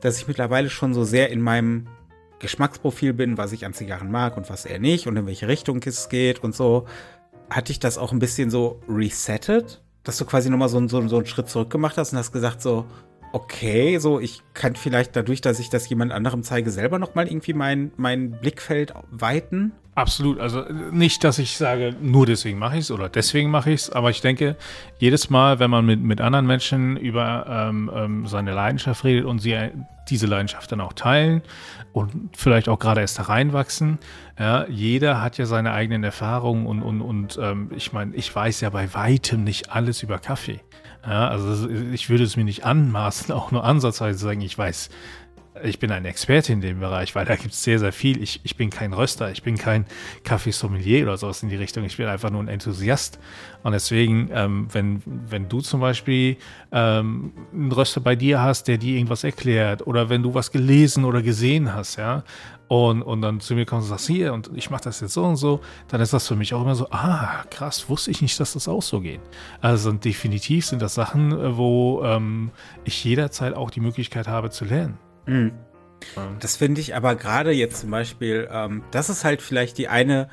dass 0.00 0.18
ich 0.18 0.28
mittlerweile 0.28 0.70
schon 0.70 0.94
so 0.94 1.04
sehr 1.04 1.30
in 1.30 1.40
meinem 1.40 1.88
Geschmacksprofil 2.38 3.14
bin, 3.14 3.38
was 3.38 3.52
ich 3.52 3.64
an 3.64 3.72
Zigarren 3.72 4.10
mag 4.10 4.36
und 4.36 4.50
was 4.50 4.66
eher 4.66 4.78
nicht 4.78 5.06
und 5.06 5.16
in 5.16 5.26
welche 5.26 5.48
Richtung 5.48 5.80
es 5.84 6.08
geht 6.08 6.44
und 6.44 6.54
so, 6.54 6.86
hatte 7.50 7.72
ich 7.72 7.80
das 7.80 7.98
auch 7.98 8.12
ein 8.12 8.18
bisschen 8.18 8.50
so 8.50 8.80
resettet, 8.88 9.82
dass 10.02 10.18
du 10.18 10.24
quasi 10.24 10.50
nochmal 10.50 10.68
so, 10.68 10.86
so, 10.88 11.08
so 11.08 11.16
einen 11.16 11.26
Schritt 11.26 11.48
zurück 11.48 11.70
gemacht 11.70 11.96
hast 11.96 12.12
und 12.12 12.18
hast 12.18 12.32
gesagt 12.32 12.60
so, 12.62 12.84
okay, 13.34 13.98
so 13.98 14.20
ich 14.20 14.42
kann 14.54 14.76
vielleicht 14.76 15.16
dadurch, 15.16 15.40
dass 15.40 15.58
ich 15.58 15.68
das 15.68 15.88
jemand 15.88 16.12
anderem 16.12 16.44
zeige, 16.44 16.70
selber 16.70 17.00
noch 17.00 17.16
mal 17.16 17.26
irgendwie 17.26 17.52
mein, 17.52 17.90
mein 17.96 18.30
Blickfeld 18.30 18.94
weiten. 19.10 19.72
Absolut, 19.96 20.38
also 20.38 20.62
nicht, 20.92 21.24
dass 21.24 21.38
ich 21.38 21.56
sage, 21.56 21.96
nur 22.00 22.26
deswegen 22.26 22.58
mache 22.58 22.76
ich 22.76 22.82
es 22.82 22.90
oder 22.92 23.08
deswegen 23.08 23.50
mache 23.50 23.72
ich 23.72 23.82
es, 23.82 23.90
aber 23.90 24.10
ich 24.10 24.20
denke, 24.20 24.56
jedes 24.98 25.30
Mal, 25.30 25.58
wenn 25.58 25.70
man 25.70 25.84
mit, 25.84 26.00
mit 26.00 26.20
anderen 26.20 26.46
Menschen 26.46 26.96
über 26.96 27.46
ähm, 27.48 27.90
ähm, 27.92 28.26
seine 28.26 28.52
Leidenschaft 28.52 29.04
redet 29.04 29.24
und 29.24 29.40
sie 29.40 29.56
diese 30.08 30.26
Leidenschaft 30.26 30.70
dann 30.70 30.80
auch 30.80 30.92
teilen 30.92 31.42
und 31.92 32.36
vielleicht 32.36 32.68
auch 32.68 32.78
gerade 32.78 33.00
erst 33.00 33.18
da 33.18 33.24
reinwachsen, 33.24 33.98
ja, 34.38 34.66
jeder 34.68 35.20
hat 35.22 35.38
ja 35.38 35.46
seine 35.46 35.72
eigenen 35.72 36.04
Erfahrungen 36.04 36.66
und, 36.66 36.82
und, 36.82 37.00
und 37.00 37.38
ähm, 37.40 37.70
ich 37.74 37.92
meine, 37.92 38.14
ich 38.14 38.34
weiß 38.34 38.60
ja 38.60 38.70
bei 38.70 38.94
weitem 38.94 39.42
nicht 39.42 39.72
alles 39.72 40.02
über 40.04 40.18
Kaffee. 40.18 40.60
Ja, 41.06 41.28
also 41.28 41.68
ich 41.68 42.08
würde 42.08 42.24
es 42.24 42.36
mir 42.36 42.44
nicht 42.44 42.64
anmaßen, 42.64 43.32
auch 43.34 43.50
nur 43.50 43.64
ansatzweise 43.64 44.18
zu 44.18 44.24
sagen, 44.24 44.40
ich 44.40 44.56
weiß 44.56 44.90
ich 45.62 45.78
bin 45.78 45.92
ein 45.92 46.04
Experte 46.04 46.52
in 46.52 46.60
dem 46.60 46.80
Bereich, 46.80 47.14
weil 47.14 47.24
da 47.24 47.36
gibt 47.36 47.54
es 47.54 47.62
sehr, 47.62 47.78
sehr 47.78 47.92
viel. 47.92 48.20
Ich, 48.22 48.40
ich 48.42 48.56
bin 48.56 48.70
kein 48.70 48.92
Röster, 48.92 49.30
ich 49.30 49.42
bin 49.42 49.56
kein 49.56 49.86
Kaffeesommelier 50.24 51.04
oder 51.04 51.16
sowas 51.16 51.42
in 51.42 51.48
die 51.48 51.56
Richtung. 51.56 51.84
Ich 51.84 51.96
bin 51.96 52.06
einfach 52.06 52.30
nur 52.30 52.42
ein 52.42 52.48
Enthusiast. 52.48 53.20
Und 53.62 53.72
deswegen, 53.72 54.30
ähm, 54.32 54.66
wenn, 54.72 55.02
wenn 55.06 55.48
du 55.48 55.60
zum 55.60 55.80
Beispiel 55.80 56.36
ähm, 56.72 57.32
einen 57.52 57.70
Röster 57.70 58.00
bei 58.00 58.16
dir 58.16 58.42
hast, 58.42 58.66
der 58.66 58.78
dir 58.78 58.96
irgendwas 58.96 59.22
erklärt, 59.22 59.86
oder 59.86 60.08
wenn 60.08 60.22
du 60.22 60.34
was 60.34 60.50
gelesen 60.50 61.04
oder 61.04 61.22
gesehen 61.22 61.72
hast, 61.72 61.96
ja, 61.96 62.24
und, 62.66 63.02
und 63.02 63.22
dann 63.22 63.40
zu 63.40 63.54
mir 63.54 63.66
kommst 63.66 63.86
und 63.86 63.90
sagst, 63.90 64.08
hier, 64.08 64.32
und 64.32 64.50
ich 64.54 64.70
mache 64.70 64.84
das 64.84 65.00
jetzt 65.00 65.12
so 65.12 65.24
und 65.24 65.36
so, 65.36 65.60
dann 65.88 66.00
ist 66.00 66.12
das 66.12 66.26
für 66.26 66.34
mich 66.34 66.54
auch 66.54 66.62
immer 66.62 66.74
so, 66.74 66.88
ah, 66.90 67.44
krass, 67.50 67.88
wusste 67.88 68.10
ich 68.10 68.22
nicht, 68.22 68.40
dass 68.40 68.54
das 68.54 68.66
auch 68.66 68.82
so 68.82 69.00
geht. 69.00 69.20
Also 69.60 69.92
definitiv 69.92 70.66
sind 70.66 70.82
das 70.82 70.94
Sachen, 70.94 71.30
äh, 71.30 71.56
wo 71.56 72.02
ähm, 72.02 72.50
ich 72.84 73.04
jederzeit 73.04 73.54
auch 73.54 73.70
die 73.70 73.80
Möglichkeit 73.80 74.26
habe 74.26 74.50
zu 74.50 74.64
lernen. 74.64 74.98
Mhm. 75.26 75.52
Das 76.40 76.56
finde 76.56 76.80
ich 76.80 76.94
aber 76.94 77.16
gerade 77.16 77.52
jetzt 77.52 77.80
zum 77.80 77.90
Beispiel, 77.90 78.48
ähm, 78.50 78.82
das 78.90 79.08
ist 79.08 79.24
halt 79.24 79.40
vielleicht 79.40 79.78
die 79.78 79.88
eine, 79.88 80.28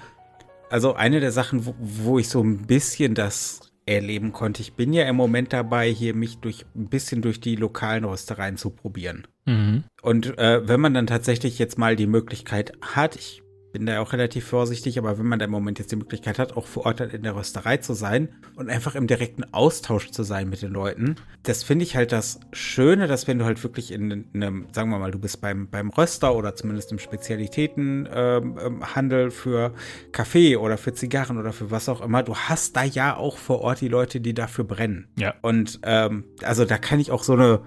also 0.69 0.93
eine 0.93 1.19
der 1.19 1.31
Sachen, 1.31 1.65
wo, 1.65 1.75
wo 1.79 2.19
ich 2.19 2.29
so 2.29 2.41
ein 2.41 2.67
bisschen 2.67 3.15
das 3.15 3.71
erleben 3.85 4.31
konnte. 4.31 4.61
Ich 4.61 4.73
bin 4.73 4.93
ja 4.93 5.05
im 5.05 5.15
Moment 5.15 5.53
dabei, 5.53 5.89
hier 5.89 6.13
mich 6.13 6.37
durch 6.39 6.65
ein 6.75 6.87
bisschen 6.87 7.21
durch 7.21 7.39
die 7.39 7.55
lokalen 7.55 8.05
Röstereien 8.05 8.57
zu 8.57 8.69
probieren. 8.69 9.27
Mhm. 9.45 9.83
Und 10.01 10.37
äh, 10.37 10.67
wenn 10.67 10.79
man 10.79 10.93
dann 10.93 11.07
tatsächlich 11.07 11.57
jetzt 11.57 11.77
mal 11.77 11.95
die 11.95 12.07
Möglichkeit 12.07 12.73
hat, 12.81 13.15
ich 13.15 13.41
bin 13.71 13.85
da 13.85 14.01
auch 14.01 14.11
relativ 14.13 14.45
vorsichtig, 14.45 14.97
aber 14.97 15.17
wenn 15.17 15.25
man 15.25 15.39
da 15.39 15.45
im 15.45 15.51
Moment 15.51 15.79
jetzt 15.79 15.91
die 15.91 15.95
Möglichkeit 15.95 16.37
hat, 16.39 16.57
auch 16.57 16.67
vor 16.67 16.85
Ort 16.85 16.99
in 17.01 17.23
der 17.23 17.35
Rösterei 17.35 17.77
zu 17.77 17.93
sein 17.93 18.29
und 18.55 18.69
einfach 18.69 18.95
im 18.95 19.07
direkten 19.07 19.43
Austausch 19.53 20.11
zu 20.11 20.23
sein 20.23 20.49
mit 20.49 20.61
den 20.61 20.71
Leuten, 20.71 21.15
das 21.43 21.63
finde 21.63 21.83
ich 21.83 21.95
halt 21.95 22.11
das 22.11 22.39
Schöne, 22.51 23.07
dass 23.07 23.27
wenn 23.27 23.39
du 23.39 23.45
halt 23.45 23.63
wirklich 23.63 23.91
in 23.91 24.25
einem, 24.33 24.67
sagen 24.71 24.89
wir 24.89 24.99
mal, 24.99 25.11
du 25.11 25.19
bist 25.19 25.41
beim, 25.41 25.69
beim 25.69 25.89
Röster 25.89 26.35
oder 26.35 26.55
zumindest 26.55 26.91
im 26.91 26.99
Spezialitätenhandel 26.99 29.23
ähm, 29.23 29.31
für 29.31 29.73
Kaffee 30.11 30.57
oder 30.57 30.77
für 30.77 30.93
Zigarren 30.93 31.37
oder 31.37 31.53
für 31.53 31.71
was 31.71 31.89
auch 31.89 32.01
immer, 32.01 32.23
du 32.23 32.35
hast 32.35 32.75
da 32.75 32.83
ja 32.83 33.15
auch 33.15 33.37
vor 33.37 33.61
Ort 33.61 33.81
die 33.81 33.87
Leute, 33.87 34.21
die 34.21 34.33
dafür 34.33 34.65
brennen. 34.65 35.07
Ja. 35.17 35.35
Und 35.41 35.79
ähm, 35.83 36.25
also 36.43 36.65
da 36.65 36.77
kann 36.77 36.99
ich 36.99 37.11
auch 37.11 37.23
so 37.23 37.33
eine, 37.33 37.61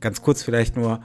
ganz 0.00 0.22
kurz 0.22 0.42
vielleicht 0.42 0.76
nur, 0.76 1.00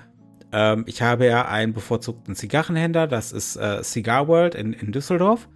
ähm, 0.52 0.84
ich 0.88 1.02
habe 1.02 1.26
ja 1.26 1.48
einen 1.48 1.74
bevorzugten 1.74 2.36
Zigarrenhändler, 2.36 3.08
das 3.08 3.32
ist 3.32 3.56
äh, 3.56 3.84
Cigar 3.84 4.28
World 4.28 4.56
in, 4.56 4.74
in 4.74 4.92
Düsseldorf, 4.92 5.48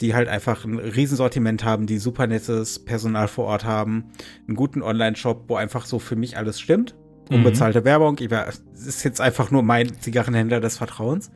die 0.00 0.14
halt 0.14 0.28
einfach 0.28 0.64
ein 0.64 0.78
Riesensortiment 0.78 1.64
haben, 1.64 1.86
die 1.86 1.98
super 1.98 2.26
nettes 2.26 2.78
Personal 2.78 3.28
vor 3.28 3.46
Ort 3.46 3.64
haben, 3.64 4.04
einen 4.46 4.56
guten 4.56 4.82
Online-Shop, 4.82 5.44
wo 5.48 5.56
einfach 5.56 5.86
so 5.86 5.98
für 5.98 6.16
mich 6.16 6.36
alles 6.36 6.60
stimmt. 6.60 6.94
Mhm. 7.30 7.38
Unbezahlte 7.38 7.80
mhm. 7.80 7.84
Werbung, 7.84 8.16
ich 8.20 8.30
war, 8.30 8.46
ist 8.48 9.04
jetzt 9.04 9.20
einfach 9.20 9.50
nur 9.50 9.62
mein 9.62 10.00
Zigarrenhändler 10.00 10.60
des 10.60 10.78
Vertrauens. 10.78 11.30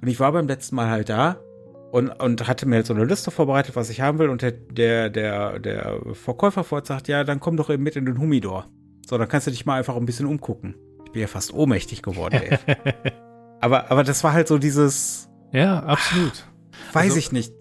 Und 0.00 0.08
ich 0.08 0.20
war 0.20 0.32
beim 0.32 0.46
letzten 0.46 0.76
Mal 0.76 0.88
halt 0.88 1.08
da 1.08 1.38
und, 1.90 2.08
und 2.08 2.46
hatte 2.46 2.66
mir 2.66 2.76
halt 2.76 2.86
so 2.86 2.94
eine 2.94 3.04
Liste 3.04 3.30
vorbereitet, 3.30 3.76
was 3.76 3.90
ich 3.90 4.00
haben 4.00 4.18
will. 4.18 4.28
Und 4.28 4.42
der, 4.42 4.52
der, 4.52 5.10
der, 5.10 5.58
der 5.58 6.00
Verkäufer 6.12 6.64
vor 6.64 6.84
sagt, 6.84 7.08
ja, 7.08 7.24
dann 7.24 7.40
komm 7.40 7.56
doch 7.56 7.70
eben 7.70 7.82
mit 7.82 7.96
in 7.96 8.04
den 8.04 8.18
Humidor. 8.18 8.66
So, 9.06 9.16
dann 9.18 9.28
kannst 9.28 9.46
du 9.46 9.50
dich 9.50 9.66
mal 9.66 9.78
einfach 9.78 9.96
ein 9.96 10.06
bisschen 10.06 10.26
umgucken 10.26 10.74
bin 11.12 11.22
ja 11.22 11.28
fast 11.28 11.52
ohnmächtig 11.52 12.02
geworden, 12.02 12.40
Dave. 12.40 12.76
aber, 13.60 13.90
aber 13.90 14.04
das 14.04 14.24
war 14.24 14.32
halt 14.32 14.48
so 14.48 14.58
dieses. 14.58 15.28
Ja, 15.52 15.80
absolut. 15.80 16.46
Weiß 16.92 17.04
also, 17.04 17.18
ich 17.18 17.32
nicht. 17.32 17.52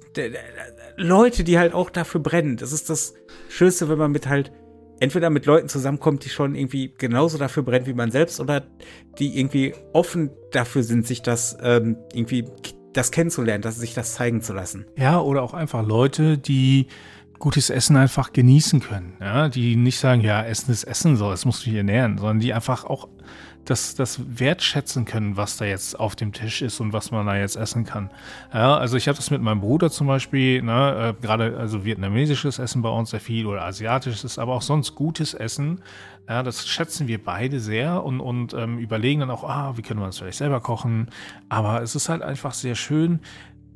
Leute, 0.98 1.44
die 1.44 1.58
halt 1.58 1.74
auch 1.74 1.90
dafür 1.90 2.22
brennen. 2.22 2.58
Das 2.58 2.72
ist 2.72 2.90
das 2.90 3.14
Schönste, 3.50 3.90
wenn 3.90 3.98
man 3.98 4.12
mit 4.12 4.28
halt 4.28 4.52
entweder 5.00 5.30
mit 5.30 5.46
Leuten 5.46 5.68
zusammenkommt, 5.68 6.24
die 6.26 6.30
schon 6.30 6.56
irgendwie 6.56 6.94
genauso 6.98 7.38
dafür 7.38 7.64
brennen 7.64 7.88
wie 7.88 7.94
man 7.94 8.12
selbst 8.12 8.40
oder 8.40 8.64
die 9.18 9.40
irgendwie 9.40 9.74
offen 9.94 10.30
dafür 10.52 10.84
sind, 10.84 11.08
sich 11.08 11.22
das 11.22 11.58
ähm, 11.62 11.98
irgendwie 12.14 12.46
das 12.94 13.12
kennenzulernen, 13.12 13.62
dass 13.62 13.78
sich 13.78 13.94
das 13.94 14.14
zeigen 14.14 14.42
zu 14.42 14.54
lassen. 14.54 14.86
Ja, 14.98 15.20
oder 15.20 15.42
auch 15.42 15.54
einfach 15.54 15.86
Leute, 15.86 16.38
die 16.38 16.88
gutes 17.42 17.70
Essen 17.70 17.98
einfach 17.98 18.32
genießen 18.32 18.80
können. 18.80 19.14
Ja? 19.20 19.50
Die 19.50 19.76
nicht 19.76 20.00
sagen, 20.00 20.22
ja, 20.22 20.42
Essen 20.42 20.72
ist 20.72 20.86
Essen, 20.86 21.18
so, 21.18 21.32
es 21.34 21.44
muss 21.44 21.66
mich 21.66 21.76
ernähren, 21.76 22.18
sondern 22.18 22.40
die 22.40 22.54
einfach 22.54 22.86
auch 22.86 23.10
das, 23.66 23.96
das 23.96 24.20
wertschätzen 24.40 25.06
können, 25.06 25.38
was 25.38 25.58
da 25.58 25.66
jetzt 25.66 26.00
auf 26.00 26.16
dem 26.16 26.34
Tisch 26.34 26.62
ist 26.62 26.80
und 26.80 26.94
was 26.94 27.12
man 27.12 27.26
da 27.26 27.36
jetzt 27.36 27.56
essen 27.56 27.86
kann. 27.86 28.10
Ja, 28.54 28.76
also 28.78 28.98
ich 28.98 29.08
habe 29.08 29.18
das 29.18 29.30
mit 29.30 29.42
meinem 29.42 29.62
Bruder 29.62 29.92
zum 29.92 30.08
Beispiel, 30.08 30.62
ne, 30.64 31.16
äh, 31.16 31.22
gerade 31.22 31.58
also 31.58 31.86
vietnamesisches 31.86 32.60
Essen 32.60 32.82
bei 32.82 32.90
uns 32.90 33.12
sehr 33.12 33.20
viel 33.20 33.46
oder 33.46 33.64
asiatisches, 33.64 34.40
aber 34.40 34.54
auch 34.54 34.62
sonst 34.62 34.96
gutes 34.96 35.34
Essen. 35.34 35.82
Ja, 36.28 36.44
das 36.44 36.68
schätzen 36.68 37.08
wir 37.08 37.24
beide 37.24 37.60
sehr 37.60 38.04
und, 38.04 38.20
und 38.20 38.54
ähm, 38.54 38.78
überlegen 38.78 39.20
dann 39.20 39.32
auch, 39.32 39.44
ah, 39.44 39.74
wie 39.76 39.82
können 39.82 40.00
wir 40.00 40.06
das 40.06 40.20
vielleicht 40.20 40.38
selber 40.38 40.62
kochen. 40.62 41.10
Aber 41.50 41.82
es 41.82 41.96
ist 41.96 42.10
halt 42.10 42.22
einfach 42.22 42.54
sehr 42.54 42.76
schön, 42.76 43.20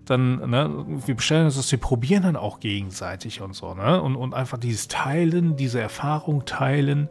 dann, 0.09 0.50
ne, 0.50 0.85
wir 1.05 1.15
bestellen 1.15 1.45
uns 1.45 1.55
das, 1.55 1.71
wir 1.71 1.79
probieren 1.79 2.24
dann 2.24 2.35
auch 2.35 2.59
gegenseitig 2.59 3.41
und 3.41 3.55
so, 3.55 3.74
ne? 3.74 4.01
Und, 4.01 4.15
und 4.15 4.33
einfach 4.33 4.57
dieses 4.57 4.88
Teilen, 4.88 5.55
diese 5.55 5.79
Erfahrung 5.79 6.45
teilen. 6.45 7.09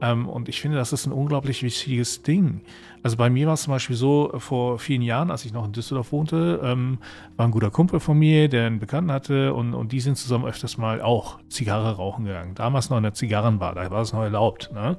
Ähm, 0.00 0.28
und 0.28 0.48
ich 0.48 0.60
finde, 0.60 0.76
das 0.76 0.92
ist 0.92 1.06
ein 1.06 1.12
unglaublich 1.12 1.62
wichtiges 1.62 2.22
Ding. 2.22 2.60
Also 3.02 3.16
bei 3.16 3.30
mir 3.30 3.46
war 3.46 3.54
es 3.54 3.62
zum 3.62 3.72
Beispiel 3.72 3.96
so, 3.96 4.32
vor 4.38 4.78
vielen 4.78 5.00
Jahren, 5.00 5.30
als 5.30 5.44
ich 5.44 5.52
noch 5.52 5.64
in 5.64 5.72
Düsseldorf 5.72 6.12
wohnte, 6.12 6.60
ähm, 6.62 6.98
war 7.36 7.46
ein 7.46 7.52
guter 7.52 7.70
Kumpel 7.70 8.00
von 8.00 8.18
mir, 8.18 8.48
der 8.48 8.66
einen 8.66 8.80
Bekannten 8.80 9.12
hatte 9.12 9.54
und, 9.54 9.74
und 9.74 9.92
die 9.92 10.00
sind 10.00 10.16
zusammen 10.16 10.44
öfters 10.44 10.76
mal 10.76 11.00
auch 11.00 11.38
Zigarre 11.48 11.96
rauchen 11.96 12.24
gegangen. 12.24 12.54
Damals 12.54 12.90
noch 12.90 12.96
in 12.96 13.04
der 13.04 13.14
Zigarrenbar, 13.14 13.74
da 13.74 13.90
war 13.90 14.02
es 14.02 14.12
noch 14.12 14.22
erlaubt. 14.22 14.70
Ne? 14.74 14.98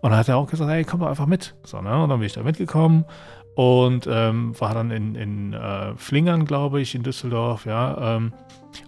Und 0.00 0.10
dann 0.10 0.18
hat 0.18 0.28
er 0.28 0.36
auch 0.36 0.48
gesagt, 0.48 0.70
hey, 0.70 0.84
komm 0.84 1.00
doch 1.00 1.08
einfach 1.08 1.26
mit. 1.26 1.56
So, 1.64 1.82
ne? 1.82 2.02
Und 2.02 2.08
dann 2.08 2.20
bin 2.20 2.26
ich 2.26 2.34
da 2.34 2.42
mitgekommen 2.42 3.04
und 3.58 4.06
ähm, 4.08 4.54
war 4.60 4.72
dann 4.72 4.92
in, 4.92 5.16
in 5.16 5.52
äh, 5.52 5.96
Flingern, 5.96 6.44
glaube 6.44 6.80
ich, 6.80 6.94
in 6.94 7.02
Düsseldorf, 7.02 7.66
ja. 7.66 8.14
Ähm, 8.14 8.32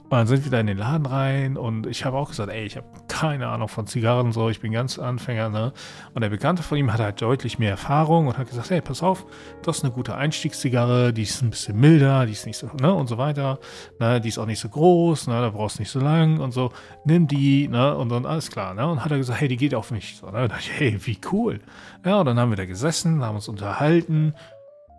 und 0.04 0.12
dann 0.12 0.28
sind 0.28 0.44
wir 0.44 0.52
da 0.52 0.60
in 0.60 0.68
den 0.68 0.78
Laden 0.78 1.06
rein 1.06 1.56
und 1.56 1.88
ich 1.88 2.04
habe 2.04 2.16
auch 2.16 2.28
gesagt, 2.28 2.52
ey, 2.52 2.66
ich 2.66 2.76
habe 2.76 2.86
keine 3.08 3.48
Ahnung 3.48 3.66
von 3.66 3.88
Zigarren, 3.88 4.30
so, 4.30 4.48
ich 4.48 4.60
bin 4.60 4.70
ganz 4.70 5.00
Anfänger, 5.00 5.48
ne? 5.48 5.72
Und 6.14 6.22
der 6.22 6.28
Bekannte 6.28 6.62
von 6.62 6.78
ihm 6.78 6.92
hat 6.92 7.00
halt 7.00 7.20
deutlich 7.20 7.58
mehr 7.58 7.70
Erfahrung 7.70 8.28
und 8.28 8.38
hat 8.38 8.48
gesagt, 8.48 8.70
hey, 8.70 8.80
pass 8.80 9.02
auf, 9.02 9.26
das 9.64 9.78
ist 9.78 9.84
eine 9.84 9.92
gute 9.92 10.14
Einstiegszigarre, 10.14 11.12
die 11.12 11.22
ist 11.22 11.42
ein 11.42 11.50
bisschen 11.50 11.80
milder, 11.80 12.26
die 12.26 12.32
ist 12.32 12.46
nicht 12.46 12.56
so, 12.56 12.68
ne, 12.80 12.94
und 12.94 13.08
so 13.08 13.18
weiter, 13.18 13.58
ne, 13.98 14.20
die 14.20 14.28
ist 14.28 14.38
auch 14.38 14.46
nicht 14.46 14.60
so 14.60 14.68
groß, 14.68 15.26
ne, 15.26 15.40
da 15.40 15.50
brauchst 15.50 15.78
du 15.78 15.82
nicht 15.82 15.90
so 15.90 15.98
lang 15.98 16.38
und 16.38 16.52
so, 16.52 16.70
nimm 17.04 17.26
die, 17.26 17.66
ne, 17.66 17.96
und 17.96 18.08
dann 18.08 18.24
alles 18.24 18.52
klar, 18.52 18.74
ne, 18.74 18.86
und 18.86 19.04
hat 19.04 19.10
er 19.10 19.18
gesagt, 19.18 19.40
hey, 19.40 19.48
die 19.48 19.56
geht 19.56 19.74
auf 19.74 19.90
mich, 19.90 20.18
so, 20.18 20.30
ne, 20.30 20.44
und 20.44 20.52
dachte 20.52 20.62
ich, 20.62 20.78
hey, 20.78 20.96
wie 21.06 21.18
cool. 21.32 21.58
Ja, 22.04 22.20
und 22.20 22.26
dann 22.26 22.38
haben 22.38 22.50
wir 22.50 22.56
da 22.56 22.66
gesessen, 22.66 23.24
haben 23.24 23.34
uns 23.34 23.48
unterhalten 23.48 24.34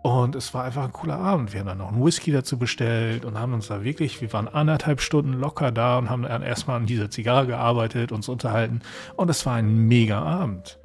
und 0.02 0.34
es 0.34 0.52
war 0.52 0.64
einfach 0.64 0.84
ein 0.84 0.92
cooler 0.92 1.18
Abend. 1.18 1.52
Wir 1.52 1.60
haben 1.60 1.68
dann 1.68 1.78
noch 1.78 1.92
einen 1.92 2.04
Whisky 2.04 2.32
dazu 2.32 2.58
bestellt 2.58 3.24
und 3.24 3.38
haben 3.38 3.52
uns 3.54 3.68
da 3.68 3.84
wirklich, 3.84 4.20
wir 4.20 4.32
waren 4.32 4.48
anderthalb 4.48 5.00
Stunden 5.00 5.34
locker 5.34 5.70
da 5.70 5.98
und 5.98 6.10
haben 6.10 6.22
dann 6.22 6.42
erstmal 6.42 6.76
an 6.76 6.86
dieser 6.86 7.08
Zigarre 7.08 7.46
gearbeitet, 7.46 8.10
uns 8.10 8.28
unterhalten. 8.28 8.80
Und 9.14 9.30
es 9.30 9.46
war 9.46 9.54
ein 9.54 9.86
mega 9.86 10.20
Abend, 10.20 10.80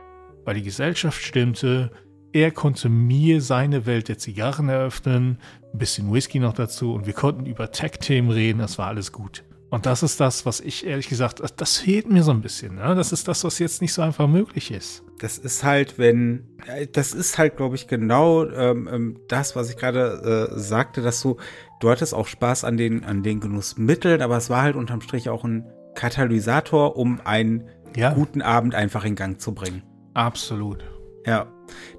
weil 0.45 0.53
die 0.53 0.63
Gesellschaft 0.63 1.19
stimmte. 1.19 1.91
Er 2.31 2.51
konnte 2.51 2.89
mir 2.89 3.41
seine 3.41 3.87
Welt 3.87 4.07
der 4.07 4.19
Zigarren 4.19 4.69
eröffnen, 4.69 5.39
ein 5.73 5.79
bisschen 5.79 6.13
Whisky 6.13 6.39
noch 6.39 6.53
dazu 6.53 6.93
und 6.93 7.07
wir 7.07 7.13
konnten 7.13 7.47
über 7.47 7.71
Tech-Themen 7.71 8.29
reden. 8.29 8.59
Das 8.59 8.77
war 8.77 8.87
alles 8.87 9.11
gut. 9.11 9.43
Und 9.69 9.85
das 9.85 10.01
ist 10.01 10.19
das, 10.19 10.45
was 10.45 10.61
ich 10.61 10.85
ehrlich 10.85 11.09
gesagt, 11.09 11.41
das 11.57 11.77
fehlt 11.77 12.09
mir 12.09 12.23
so 12.23 12.31
ein 12.31 12.41
bisschen. 12.41 12.75
Ne? 12.75 12.95
Das 12.95 13.11
ist 13.11 13.27
das, 13.27 13.43
was 13.43 13.59
jetzt 13.59 13.81
nicht 13.81 13.91
so 13.91 14.01
einfach 14.01 14.27
möglich 14.27 14.71
ist. 14.71 15.03
Das 15.19 15.37
ist 15.37 15.63
halt, 15.63 15.97
wenn, 15.97 16.47
das 16.93 17.13
ist 17.13 17.37
halt, 17.37 17.57
glaube 17.57 17.75
ich, 17.75 17.87
genau 17.87 18.45
ähm, 18.45 18.87
ähm, 18.89 19.19
das, 19.27 19.55
was 19.55 19.69
ich 19.69 19.75
gerade 19.75 20.49
äh, 20.53 20.59
sagte, 20.59 21.01
dass 21.01 21.21
du, 21.21 21.37
du 21.81 21.89
hattest 21.89 22.13
auch 22.13 22.27
Spaß 22.27 22.63
an 22.63 22.77
den, 22.77 23.03
an 23.03 23.23
den 23.23 23.41
Genussmitteln, 23.41 24.21
aber 24.21 24.37
es 24.37 24.49
war 24.49 24.61
halt 24.61 24.75
unterm 24.77 25.01
Strich 25.01 25.27
auch 25.27 25.43
ein 25.43 25.65
Katalysator, 25.95 26.95
um 26.95 27.19
einen 27.25 27.65
ja. 27.95 28.13
guten 28.13 28.41
Abend 28.41 28.73
einfach 28.73 29.03
in 29.03 29.15
Gang 29.15 29.41
zu 29.41 29.53
bringen. 29.53 29.83
Absolut. 30.13 30.85
Ja, 31.25 31.51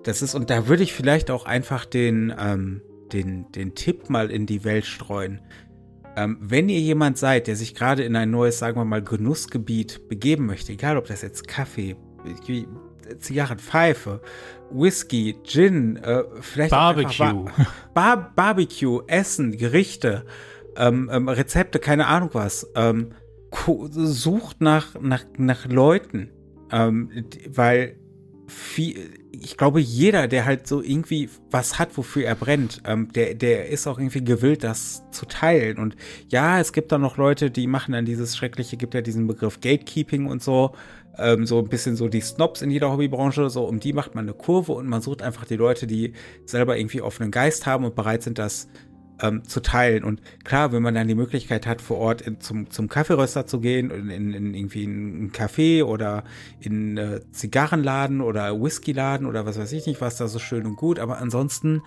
das 0.05 0.23
ist, 0.23 0.35
und 0.35 0.49
da 0.49 0.69
würde 0.69 0.83
ich 0.83 0.95
vielleicht 0.95 1.31
auch 1.31 1.45
einfach 1.45 1.85
den, 1.85 2.33
ähm, 2.39 2.81
den, 3.13 3.51
den 3.53 3.75
Tipp 3.75 4.09
mal 4.09 4.31
in 4.31 4.47
die 4.47 4.65
Welt 4.65 4.87
streuen. 4.87 5.43
Ähm, 6.19 6.37
wenn 6.41 6.69
ihr 6.69 6.81
jemand 6.81 7.17
seid, 7.17 7.47
der 7.47 7.55
sich 7.55 7.77
gerade 7.77 8.03
in 8.03 8.17
ein 8.17 8.33
neues, 8.33 8.59
sagen 8.59 8.77
wir 8.77 8.85
mal, 8.85 9.03
Genussgebiet 9.03 10.09
begeben 10.09 10.47
möchte, 10.47 10.73
egal 10.73 10.97
ob 10.97 11.07
das 11.07 11.23
jetzt 11.23 11.47
Kaffee, 11.47 11.95
Zigarren, 13.21 13.61
Pfeife, 13.61 14.21
Whisky, 14.73 15.37
Gin, 15.45 15.97
äh, 15.97 16.25
vielleicht 16.41 16.73
Barbecue. 16.73 17.45
Bar 17.95 18.33
Barbecue, 18.35 19.03
Essen, 19.07 19.57
Gerichte, 19.57 20.25
ähm, 20.77 21.09
ähm, 21.13 21.29
Rezepte, 21.29 21.79
keine 21.79 22.09
Ahnung 22.09 22.31
was. 22.33 22.69
Ähm, 22.75 23.13
sucht 23.91 24.61
nach, 24.61 25.01
nach, 25.01 25.25
nach 25.37 25.67
Leuten, 25.67 26.31
ähm, 26.73 27.11
weil 27.49 27.97
viel, 28.49 29.09
ich 29.31 29.57
glaube, 29.57 29.81
jeder, 29.81 30.29
der 30.29 30.45
halt 30.45 30.67
so 30.67 30.83
irgendwie 30.83 31.29
was 31.51 31.79
hat, 31.79 31.97
wofür 31.97 32.25
er 32.25 32.35
brennt, 32.35 32.83
ähm, 32.87 33.13
der, 33.13 33.35
der 33.35 33.69
ist 33.69 33.87
auch 33.87 33.99
irgendwie 33.99 34.25
gewillt, 34.25 34.65
das 34.65 35.03
zu 35.11 35.27
teilen. 35.27 35.79
Und 35.79 35.97
ja, 36.29 36.61
es 36.61 36.73
gibt 36.73 36.93
da 36.93 36.99
noch 36.99 37.17
Leute, 37.17 37.51
die 37.51 37.67
machen 37.67 37.93
dann 37.93 38.05
dieses 38.05 38.37
schreckliche, 38.37 38.77
gibt 38.77 38.95
ja 38.95 39.01
diesen 39.03 39.27
Begriff 39.27 39.61
Gatekeeping 39.61 40.27
und 40.27 40.43
so. 40.43 40.73
ähm, 41.19 41.47
so 41.47 41.59
ein 41.59 41.69
bisschen 41.69 41.97
so 41.97 42.09
die 42.09 42.21
Snobs 42.21 42.63
in 42.63 42.71
jeder 42.71 42.91
Hobbybranche, 42.93 43.51
so 43.51 43.65
um 43.65 43.81
die 43.81 43.93
macht 43.93 44.15
man 44.15 44.25
eine 44.25 44.35
Kurve 44.35 44.73
und 44.73 44.87
man 44.89 45.03
sucht 45.03 45.23
einfach 45.23 45.45
die 45.45 45.57
Leute, 45.57 45.87
die 45.87 46.13
selber 46.47 46.79
irgendwie 46.79 47.03
offenen 47.03 47.31
Geist 47.31 47.67
haben 47.67 47.85
und 47.85 47.95
bereit 47.95 48.23
sind, 48.23 48.39
das 48.39 48.69
ähm, 49.21 49.45
zu 49.45 49.61
teilen. 49.61 50.05
Und 50.05 50.21
klar, 50.45 50.73
wenn 50.73 50.83
man 50.83 50.95
dann 50.95 51.09
die 51.09 51.15
Möglichkeit 51.15 51.67
hat, 51.67 51.81
vor 51.81 51.99
Ort 51.99 52.23
in, 52.23 52.41
zum, 52.41 52.71
zum 52.71 52.89
Kaffeeröster 52.89 53.47
zu 53.47 53.61
gehen, 53.61 53.91
in, 53.91 54.11
in, 54.11 54.35
in 54.35 54.55
irgendwie 54.55 54.85
einen 54.85 55.33
Café 55.33 55.85
oder 55.85 56.25
in 56.61 56.99
einen 56.99 57.33
Zigarrenladen 57.33 58.21
oder 58.21 58.61
Whiskyladen 58.61 59.27
oder 59.27 59.47
was 59.47 59.59
weiß 59.59 59.73
ich 59.73 59.87
nicht, 59.87 60.01
was 60.01 60.17
da 60.17 60.29
so 60.29 60.39
schön 60.39 60.67
und 60.67 60.77
gut, 60.77 60.99
aber 60.99 61.19
ansonsten 61.19 61.83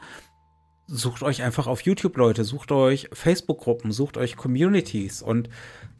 sucht 0.88 1.23
euch 1.23 1.41
einfach 1.41 1.67
auf 1.67 1.81
YouTube 1.81 2.17
Leute, 2.17 2.43
sucht 2.43 2.71
euch 2.71 3.09
Facebook-Gruppen, 3.13 3.91
sucht 3.91 4.17
euch 4.17 4.35
Communities 4.35 5.21
und 5.21 5.50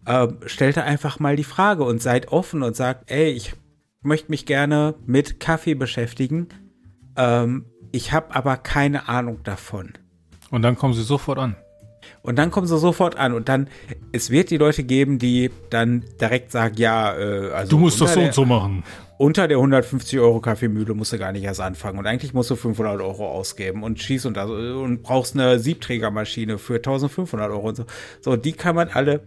äh, 0.06 0.28
stellt 0.46 0.78
da 0.78 0.84
einfach 0.84 1.20
mal 1.20 1.36
die 1.36 1.44
Frage 1.44 1.84
und 1.84 2.02
seid 2.02 2.28
offen 2.30 2.62
und 2.62 2.76
sagt, 2.76 3.10
ey, 3.10 3.32
ich 3.32 3.54
möchte 4.02 4.32
mich 4.32 4.46
gerne 4.46 4.96
mit 5.06 5.40
Kaffee 5.40 5.76
beschäftigen. 5.76 6.50
Ähm, 7.16 7.66
ich 7.92 8.12
habe 8.12 8.36
aber 8.36 8.58
keine 8.58 9.08
Ahnung 9.08 9.44
davon. 9.44 9.94
Und 10.52 10.62
dann 10.62 10.78
kommen 10.78 10.94
sie 10.94 11.04
sofort 11.04 11.40
an. 11.40 11.56
Und 12.24 12.38
dann 12.38 12.52
kommen 12.52 12.68
sie 12.68 12.78
sofort 12.78 13.16
an 13.18 13.34
und 13.34 13.50
dann, 13.50 13.68
es 14.12 14.30
wird 14.30 14.50
die 14.50 14.58
Leute 14.58 14.84
geben, 14.84 15.18
die 15.20 15.50
dann 15.70 16.04
direkt 16.20 16.52
sagen, 16.52 16.76
ja, 16.78 17.16
äh, 17.18 17.52
also. 17.52 17.72
Du 17.72 17.78
musst 17.78 18.00
das 18.02 18.14
so 18.14 18.20
der, 18.20 18.28
und 18.28 18.34
so 18.34 18.46
machen. 18.46 18.84
Unter 19.18 19.48
der 19.48 19.58
150 19.58 20.20
Euro 20.20 20.40
Kaffeemühle 20.40 20.94
musst 20.94 21.14
du 21.14 21.20
gar 21.20 21.32
nicht 21.32 21.44
erst 21.44 21.62
anfangen 21.62 22.00
und 22.00 22.08
eigentlich 22.08 22.34
musst 22.34 22.50
du 22.50 22.56
500 22.56 23.02
Euro 23.02 23.30
ausgeben 23.30 23.84
und 23.84 24.02
schießt 24.02 24.26
und, 24.26 24.36
das, 24.36 24.50
und 24.50 25.04
brauchst 25.04 25.36
eine 25.36 25.60
Siebträgermaschine 25.60 26.58
für 26.58 26.76
1500 26.76 27.52
Euro 27.52 27.70
und 27.70 27.76
so. 27.76 27.86
So, 28.22 28.36
die 28.36 28.54
kann 28.54 28.76
man 28.76 28.90
alle 28.90 29.22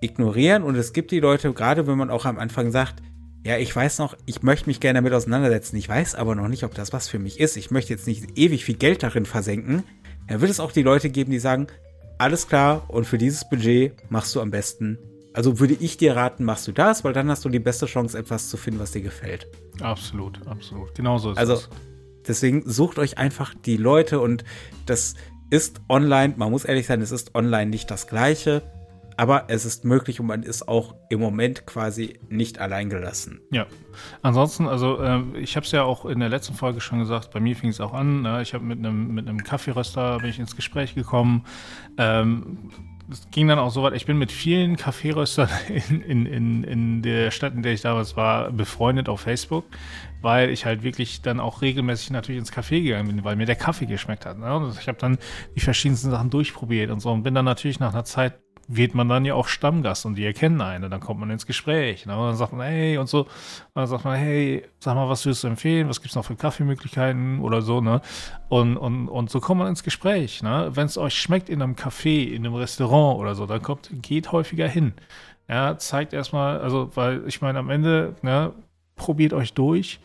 ignorieren 0.00 0.62
und 0.62 0.76
es 0.76 0.92
gibt 0.92 1.10
die 1.10 1.20
Leute, 1.20 1.52
gerade 1.52 1.86
wenn 1.86 1.98
man 1.98 2.10
auch 2.10 2.24
am 2.24 2.38
Anfang 2.38 2.70
sagt, 2.70 3.02
ja, 3.44 3.56
ich 3.56 3.74
weiß 3.74 3.98
noch, 3.98 4.16
ich 4.26 4.42
möchte 4.42 4.68
mich 4.68 4.78
gerne 4.78 4.98
damit 4.98 5.12
auseinandersetzen, 5.12 5.76
ich 5.76 5.88
weiß 5.88 6.14
aber 6.14 6.36
noch 6.36 6.46
nicht, 6.46 6.62
ob 6.62 6.74
das 6.74 6.92
was 6.92 7.08
für 7.08 7.18
mich 7.18 7.40
ist. 7.40 7.56
Ich 7.56 7.72
möchte 7.72 7.92
jetzt 7.92 8.06
nicht 8.06 8.38
ewig 8.38 8.64
viel 8.64 8.76
Geld 8.76 9.02
darin 9.02 9.26
versenken 9.26 9.82
dann 10.28 10.40
wird 10.40 10.50
es 10.50 10.60
auch 10.60 10.72
die 10.72 10.82
Leute 10.82 11.10
geben, 11.10 11.30
die 11.30 11.38
sagen, 11.38 11.66
alles 12.18 12.46
klar, 12.46 12.84
und 12.88 13.04
für 13.04 13.18
dieses 13.18 13.48
Budget 13.48 13.94
machst 14.10 14.34
du 14.34 14.40
am 14.40 14.50
besten. 14.50 14.98
Also 15.34 15.58
würde 15.58 15.74
ich 15.80 15.96
dir 15.96 16.14
raten, 16.14 16.44
machst 16.44 16.68
du 16.68 16.72
das, 16.72 17.04
weil 17.04 17.12
dann 17.12 17.30
hast 17.30 17.44
du 17.44 17.48
die 17.48 17.58
beste 17.58 17.86
Chance, 17.86 18.18
etwas 18.18 18.48
zu 18.48 18.56
finden, 18.56 18.80
was 18.80 18.92
dir 18.92 19.00
gefällt. 19.00 19.48
Absolut, 19.80 20.46
absolut. 20.46 20.94
Genauso 20.94 21.32
ist 21.32 21.38
also, 21.38 21.54
es. 21.54 21.68
Deswegen 22.28 22.62
sucht 22.64 22.98
euch 22.98 23.18
einfach 23.18 23.54
die 23.54 23.76
Leute 23.76 24.20
und 24.20 24.44
das 24.86 25.14
ist 25.50 25.80
online, 25.88 26.34
man 26.36 26.50
muss 26.50 26.64
ehrlich 26.64 26.86
sein, 26.86 27.00
es 27.00 27.10
ist 27.10 27.34
online 27.34 27.70
nicht 27.70 27.90
das 27.90 28.06
Gleiche 28.06 28.62
aber 29.16 29.44
es 29.48 29.64
ist 29.64 29.84
möglich 29.84 30.20
und 30.20 30.26
man 30.26 30.42
ist 30.42 30.68
auch 30.68 30.94
im 31.10 31.20
Moment 31.20 31.66
quasi 31.66 32.18
nicht 32.28 32.58
allein 32.58 32.90
gelassen. 32.90 33.40
Ja. 33.50 33.66
Ansonsten, 34.22 34.68
also 34.68 35.00
äh, 35.00 35.22
ich 35.38 35.56
habe 35.56 35.66
es 35.66 35.72
ja 35.72 35.82
auch 35.82 36.04
in 36.04 36.20
der 36.20 36.28
letzten 36.28 36.54
Folge 36.54 36.80
schon 36.80 36.98
gesagt, 36.98 37.30
bei 37.30 37.40
mir 37.40 37.56
fing 37.56 37.70
es 37.70 37.80
auch 37.80 37.92
an. 37.92 38.22
Ne? 38.22 38.42
Ich 38.42 38.54
habe 38.54 38.64
mit 38.64 38.78
einem 38.78 39.14
mit 39.14 39.44
Kaffeeröster 39.44 40.18
bin 40.18 40.30
ich 40.30 40.38
ins 40.38 40.56
Gespräch 40.56 40.94
gekommen. 40.94 41.44
Ähm, 41.98 42.70
es 43.10 43.28
ging 43.30 43.48
dann 43.48 43.58
auch 43.58 43.70
so 43.70 43.82
weit, 43.82 43.94
ich 43.94 44.06
bin 44.06 44.18
mit 44.18 44.32
vielen 44.32 44.76
Kaffeeröstern 44.76 45.48
in, 45.88 46.00
in, 46.02 46.26
in, 46.26 46.64
in 46.64 47.02
der 47.02 47.30
Stadt, 47.30 47.54
in 47.54 47.62
der 47.62 47.72
ich 47.72 47.82
damals 47.82 48.16
war, 48.16 48.50
befreundet 48.50 49.08
auf 49.08 49.20
Facebook, 49.20 49.64
weil 50.20 50.50
ich 50.50 50.64
halt 50.64 50.82
wirklich 50.82 51.22
dann 51.22 51.40
auch 51.40 51.62
regelmäßig 51.62 52.10
natürlich 52.10 52.38
ins 52.38 52.52
Café 52.52 52.82
gegangen 52.82 53.08
bin, 53.08 53.24
weil 53.24 53.36
mir 53.36 53.46
der 53.46 53.56
Kaffee 53.56 53.86
geschmeckt 53.86 54.26
hat. 54.26 54.38
Ne? 54.38 54.72
Ich 54.80 54.88
habe 54.88 54.98
dann 54.98 55.18
die 55.54 55.60
verschiedensten 55.60 56.10
Sachen 56.10 56.30
durchprobiert 56.30 56.90
und 56.90 57.00
so 57.00 57.10
und 57.10 57.22
bin 57.22 57.34
dann 57.34 57.44
natürlich 57.44 57.80
nach 57.80 57.92
einer 57.92 58.04
Zeit 58.04 58.38
wird 58.68 58.94
man 58.94 59.08
dann 59.08 59.24
ja 59.24 59.34
auch 59.34 59.48
Stammgast 59.48 60.06
und 60.06 60.14
die 60.14 60.24
erkennen 60.24 60.60
einen. 60.60 60.90
Dann 60.90 61.00
kommt 61.00 61.20
man 61.20 61.30
ins 61.30 61.46
Gespräch. 61.46 62.06
Ne? 62.06 62.16
Und 62.16 62.26
dann 62.28 62.36
sagt 62.36 62.52
man, 62.52 62.66
hey, 62.66 62.98
und 62.98 63.08
so. 63.08 63.22
Und 63.22 63.28
dann 63.74 63.86
sagt 63.86 64.04
man, 64.04 64.16
hey, 64.16 64.64
sag 64.78 64.94
mal, 64.94 65.08
was 65.08 65.24
würdest 65.24 65.44
du 65.44 65.48
empfehlen? 65.48 65.88
Was 65.88 66.00
gibt's 66.00 66.14
noch 66.14 66.24
für 66.24 66.36
Kaffeemöglichkeiten 66.36 67.40
oder 67.40 67.62
so, 67.62 67.80
ne? 67.80 68.00
Und, 68.48 68.76
und, 68.76 69.08
und 69.08 69.30
so 69.30 69.40
kommt 69.40 69.60
man 69.60 69.68
ins 69.68 69.82
Gespräch. 69.82 70.42
Ne? 70.42 70.70
Wenn 70.74 70.86
es 70.86 70.98
euch 70.98 71.14
schmeckt 71.14 71.48
in 71.48 71.62
einem 71.62 71.74
Café, 71.74 72.28
in 72.28 72.46
einem 72.46 72.54
Restaurant 72.54 73.18
oder 73.18 73.34
so, 73.34 73.46
dann 73.46 73.62
kommt, 73.62 73.90
geht 74.02 74.32
häufiger 74.32 74.68
hin. 74.68 74.92
Ja, 75.48 75.76
zeigt 75.76 76.12
erstmal, 76.12 76.60
also, 76.60 76.90
weil 76.94 77.26
ich 77.26 77.42
meine, 77.42 77.58
am 77.58 77.68
Ende, 77.68 78.14
ne, 78.22 78.52
probiert 78.96 79.32
euch 79.32 79.52
durch 79.54 80.00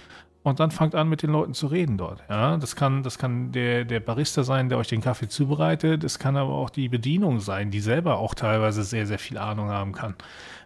und 0.47 0.59
dann 0.59 0.71
fangt 0.71 0.95
an, 0.95 1.09
mit 1.09 1.23
den 1.23 1.31
Leuten 1.31 1.53
zu 1.53 1.67
reden 1.67 1.97
dort. 1.97 2.23
Ja, 2.29 2.55
das 2.57 2.75
kann, 2.75 3.03
das 3.03 3.17
kann 3.17 3.51
der, 3.51 3.83
der 3.85 3.99
Barista 3.99 4.43
sein, 4.43 4.69
der 4.69 4.77
euch 4.77 4.87
den 4.87 5.01
Kaffee 5.01 5.27
zubereitet. 5.27 6.03
Es 6.03 6.19
kann 6.19 6.37
aber 6.37 6.53
auch 6.53 6.69
die 6.69 6.87
Bedienung 6.87 7.39
sein, 7.39 7.69
die 7.69 7.81
selber 7.81 8.17
auch 8.17 8.33
teilweise 8.33 8.83
sehr, 8.83 9.05
sehr 9.05 9.19
viel 9.19 9.37
Ahnung 9.37 9.69
haben 9.69 9.91
kann. 9.91 10.15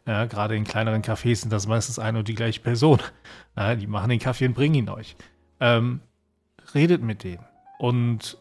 Ja, 0.06 0.26
gerade 0.26 0.56
in 0.56 0.64
kleineren 0.64 1.02
Cafés 1.02 1.38
sind 1.38 1.52
das 1.52 1.68
meistens 1.68 2.00
eine 2.00 2.20
und 2.20 2.28
die 2.28 2.36
gleiche 2.36 2.62
Person. 2.62 3.00
Ja, 3.58 3.76
die 3.76 3.88
machen 3.88 4.10
den 4.10 4.20
Kaffee 4.20 4.46
und 4.46 4.54
bringen 4.54 4.76
ihn 4.76 4.90
euch. 4.90 5.16
Ähm, 5.60 6.02
redet 6.74 7.02
mit 7.02 7.24
denen 7.24 7.46
und 7.80 8.38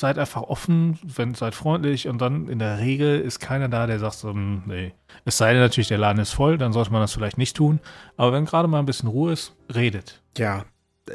seid 0.00 0.18
einfach 0.18 0.42
offen, 0.42 0.98
wenn, 1.02 1.34
seid 1.34 1.54
freundlich 1.54 2.08
und 2.08 2.20
dann 2.20 2.48
in 2.48 2.58
der 2.58 2.78
Regel 2.78 3.20
ist 3.20 3.40
keiner 3.40 3.68
da, 3.68 3.86
der 3.86 3.98
sagt 3.98 4.14
so, 4.14 4.30
hm, 4.30 4.62
nee. 4.66 4.92
Es 5.24 5.38
sei 5.38 5.52
denn 5.52 5.62
natürlich, 5.62 5.88
der 5.88 5.98
Laden 5.98 6.20
ist 6.20 6.32
voll, 6.32 6.58
dann 6.58 6.72
sollte 6.72 6.92
man 6.92 7.00
das 7.00 7.12
vielleicht 7.12 7.38
nicht 7.38 7.56
tun. 7.56 7.80
Aber 8.16 8.32
wenn 8.32 8.44
gerade 8.44 8.68
mal 8.68 8.78
ein 8.78 8.86
bisschen 8.86 9.08
Ruhe 9.08 9.32
ist, 9.32 9.54
redet. 9.74 10.22
Ja, 10.36 10.64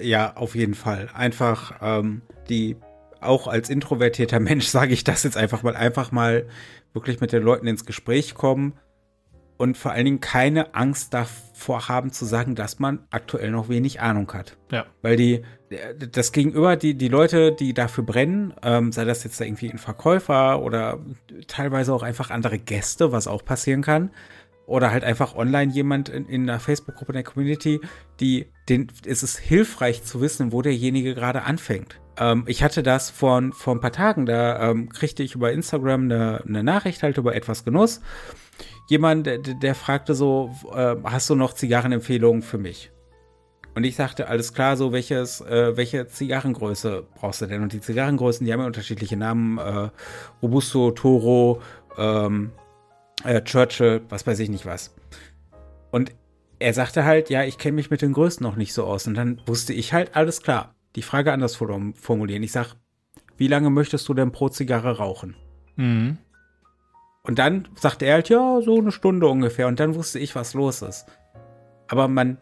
ja, 0.02 0.36
auf 0.36 0.56
jeden 0.56 0.74
Fall. 0.74 1.10
Einfach 1.14 1.74
ähm, 1.82 2.22
die, 2.50 2.78
auch 3.20 3.48
als 3.48 3.70
introvertierter 3.70 4.40
Mensch 4.42 4.66
sage 4.66 4.94
ich 4.94 5.04
das 5.04 5.24
jetzt 5.24 5.38
einfach 5.38 5.64
mal, 5.64 5.76
einfach 5.76 6.12
mal 6.12 6.48
wirklich 6.94 7.22
mit 7.22 7.32
den 7.32 7.44
Leuten 7.44 7.68
ins 7.68 7.86
Gespräch 7.86 8.34
kommen 8.34 8.74
und 9.62 9.78
vor 9.78 9.92
allen 9.92 10.06
Dingen 10.06 10.22
keine 10.22 10.74
Angst 10.74 11.14
davor 11.14 11.88
haben 11.88 12.12
zu 12.12 12.26
sagen, 12.26 12.56
dass 12.56 12.80
man 12.80 13.06
aktuell 13.12 13.52
noch 13.52 13.70
wenig 13.70 14.02
Ahnung 14.02 14.34
hat. 14.34 14.58
Ja. 14.72 14.88
Weil 15.04 15.18
die, 15.18 15.44
das 16.12 16.32
Gegenüber, 16.32 16.76
die, 16.76 16.96
die 16.96 17.10
Leute, 17.10 17.52
die 17.52 17.76
dafür 17.76 18.04
brennen, 18.04 18.56
ähm, 18.64 18.92
sei 18.92 19.06
das 19.06 19.24
jetzt 19.24 19.40
irgendwie 19.40 19.70
ein 19.70 19.78
Verkäufer 19.78 20.64
oder 20.64 20.98
teilweise 21.46 21.94
auch 21.94 22.02
einfach 22.02 22.32
andere 22.32 22.58
Gäste, 22.58 23.12
was 23.12 23.28
auch 23.28 23.46
passieren 23.46 23.84
kann, 23.84 24.10
oder 24.66 24.90
halt 24.90 25.04
einfach 25.04 25.36
online 25.36 25.72
jemand 25.72 26.10
in, 26.10 26.26
in 26.26 26.50
einer 26.50 26.60
Facebook-Gruppe 26.60 27.12
in 27.12 27.18
der 27.18 27.24
Community, 27.24 27.82
die, 28.20 28.48
den, 28.68 28.88
es 29.06 29.22
ist 29.22 29.38
hilfreich 29.38 30.04
zu 30.04 30.22
wissen, 30.22 30.52
wo 30.52 30.64
derjenige 30.64 31.14
gerade 31.14 31.44
anfängt. 31.44 32.00
Ähm, 32.18 32.46
ich 32.48 32.64
hatte 32.64 32.82
das 32.82 33.12
vor, 33.12 33.44
vor 33.52 33.76
ein 33.76 33.80
paar 33.80 33.92
Tagen, 33.92 34.26
da 34.26 34.72
ähm, 34.72 34.90
kriegte 34.90 35.22
ich 35.22 35.36
über 35.36 35.52
Instagram 35.52 36.06
eine, 36.06 36.44
eine 36.48 36.64
Nachricht 36.64 37.04
halt 37.04 37.20
über 37.20 37.36
etwas 37.36 37.64
Genuss 37.64 38.02
jemand, 38.88 39.26
der, 39.26 39.38
der 39.40 39.76
fragte 39.76 40.14
so, 40.14 40.52
äh, 40.74 40.96
hast 41.04 41.30
du 41.30 41.36
noch 41.36 41.54
Zigarrenempfehlungen 41.54 42.42
für 42.42 42.58
mich? 42.58 42.92
Und 43.74 43.86
ich 43.86 43.96
sagte, 43.96 44.28
alles 44.28 44.54
klar, 44.54 44.76
so 44.76 44.92
welches, 44.92 45.42
äh, 45.42 45.78
welche 45.78 46.08
Zigarrengröße 46.08 47.08
brauchst 47.16 47.42
du 47.42 47.46
denn? 47.46 47.64
Und 47.64 47.72
die 47.72 47.80
Zigarrengrößen, 47.80 48.46
die 48.46 48.52
haben 48.52 48.60
ja 48.60 48.66
unterschiedliche 48.66 49.16
Namen, 49.16 49.58
äh, 49.58 49.90
Robusto, 50.42 50.92
Toro, 50.92 51.62
ähm, 51.98 52.52
äh, 53.24 53.42
Churchill, 53.42 54.02
was 54.10 54.28
weiß 54.28 54.40
ich 54.40 54.50
nicht 54.50 54.66
was. 54.66 54.94
Und 55.92 56.12
er 56.60 56.74
sagte 56.74 57.06
halt, 57.06 57.30
ja, 57.30 57.44
ich 57.44 57.58
kenne 57.58 57.76
mich 57.76 57.90
mit 57.90 58.02
den 58.02 58.14
Größen 58.14 58.44
noch 58.44 58.56
nicht 58.56 58.74
so 58.74 58.84
aus. 58.84 59.08
Und 59.08 59.16
dann 59.16 59.42
wusste 59.46 59.74
ich 59.74 59.94
halt, 59.94 60.16
alles 60.16 60.42
klar, 60.42 60.76
die 60.96 61.02
Frage 61.02 61.32
anders 61.32 61.56
formulieren. 61.56 62.44
Ich 62.44 62.52
sag, 62.52 62.76
wie 63.38 63.48
lange 63.48 63.70
möchtest 63.70 64.08
du 64.08 64.14
denn 64.14 64.32
pro 64.32 64.50
Zigarre 64.50 64.98
rauchen? 64.98 65.36
Mhm. 65.76 66.18
Und 67.24 67.38
dann 67.40 67.68
sagte 67.76 68.06
er 68.06 68.16
halt, 68.16 68.30
ja, 68.30 68.62
so 68.62 68.80
eine 68.80 68.92
Stunde 68.92 69.28
ungefähr. 69.28 69.68
Und 69.68 69.80
dann 69.80 69.96
wusste 69.96 70.20
ich, 70.20 70.36
was 70.36 70.54
los 70.54 70.82
ist. 70.82 71.06
Aber 71.88 72.08
man 72.08 72.38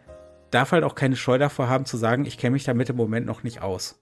darf 0.52 0.72
halt 0.72 0.84
auch 0.84 0.96
keine 0.96 1.15
Scheu 1.15 1.38
davor 1.38 1.70
haben 1.70 1.86
zu 1.86 1.98
sagen, 1.98 2.26
ich 2.26 2.38
kenne 2.38 2.52
mich 2.52 2.63
damit 2.63 2.89
im 2.89 2.96
Moment 2.96 3.26
noch 3.26 3.44
nicht 3.44 3.62
aus. 3.62 4.00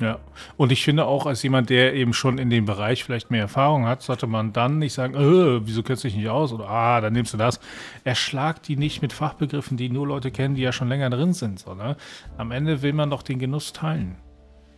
Ja, 0.00 0.20
und 0.56 0.70
ich 0.70 0.84
finde 0.84 1.06
auch, 1.06 1.26
als 1.26 1.42
jemand, 1.42 1.70
der 1.70 1.92
eben 1.94 2.12
schon 2.12 2.38
in 2.38 2.50
dem 2.50 2.66
Bereich 2.66 3.02
vielleicht 3.02 3.32
mehr 3.32 3.40
Erfahrung 3.40 3.86
hat, 3.86 4.02
sollte 4.02 4.28
man 4.28 4.52
dann 4.52 4.78
nicht 4.78 4.92
sagen, 4.92 5.14
äh, 5.14 5.66
wieso 5.66 5.82
kennst 5.82 6.04
du 6.04 6.08
dich 6.08 6.16
nicht 6.16 6.28
aus? 6.28 6.52
Oder, 6.52 6.68
ah, 6.68 7.00
dann 7.00 7.12
nimmst 7.12 7.34
du 7.34 7.36
das. 7.36 7.58
Erschlagt 8.04 8.68
die 8.68 8.76
nicht 8.76 9.02
mit 9.02 9.12
Fachbegriffen, 9.12 9.76
die 9.76 9.88
nur 9.88 10.06
Leute 10.06 10.30
kennen, 10.30 10.54
die 10.54 10.62
ja 10.62 10.70
schon 10.70 10.88
länger 10.88 11.10
drin 11.10 11.32
sind. 11.32 11.58
So, 11.58 11.74
ne? 11.74 11.96
Am 12.36 12.52
Ende 12.52 12.82
will 12.82 12.92
man 12.92 13.10
doch 13.10 13.22
den 13.22 13.40
Genuss 13.40 13.72
teilen. 13.72 14.16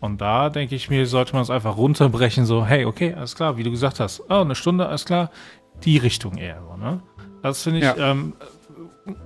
Und 0.00 0.20
da 0.20 0.48
denke 0.48 0.74
ich 0.74 0.88
mir, 0.88 1.06
sollte 1.06 1.34
man 1.34 1.42
es 1.42 1.50
einfach 1.50 1.76
runterbrechen, 1.76 2.46
so, 2.46 2.64
hey, 2.64 2.86
okay, 2.86 3.14
alles 3.14 3.34
klar, 3.36 3.56
wie 3.58 3.62
du 3.62 3.70
gesagt 3.70 4.00
hast, 4.00 4.22
oh, 4.28 4.40
eine 4.40 4.54
Stunde, 4.54 4.86
alles 4.88 5.04
klar, 5.04 5.30
die 5.84 5.98
Richtung 5.98 6.36
eher, 6.38 6.62
so, 6.62 6.76
ne? 6.76 7.02
Das 7.42 7.62
finde 7.62 7.78
ich, 7.78 7.84
ja. 7.84 7.96
ähm, 7.96 8.34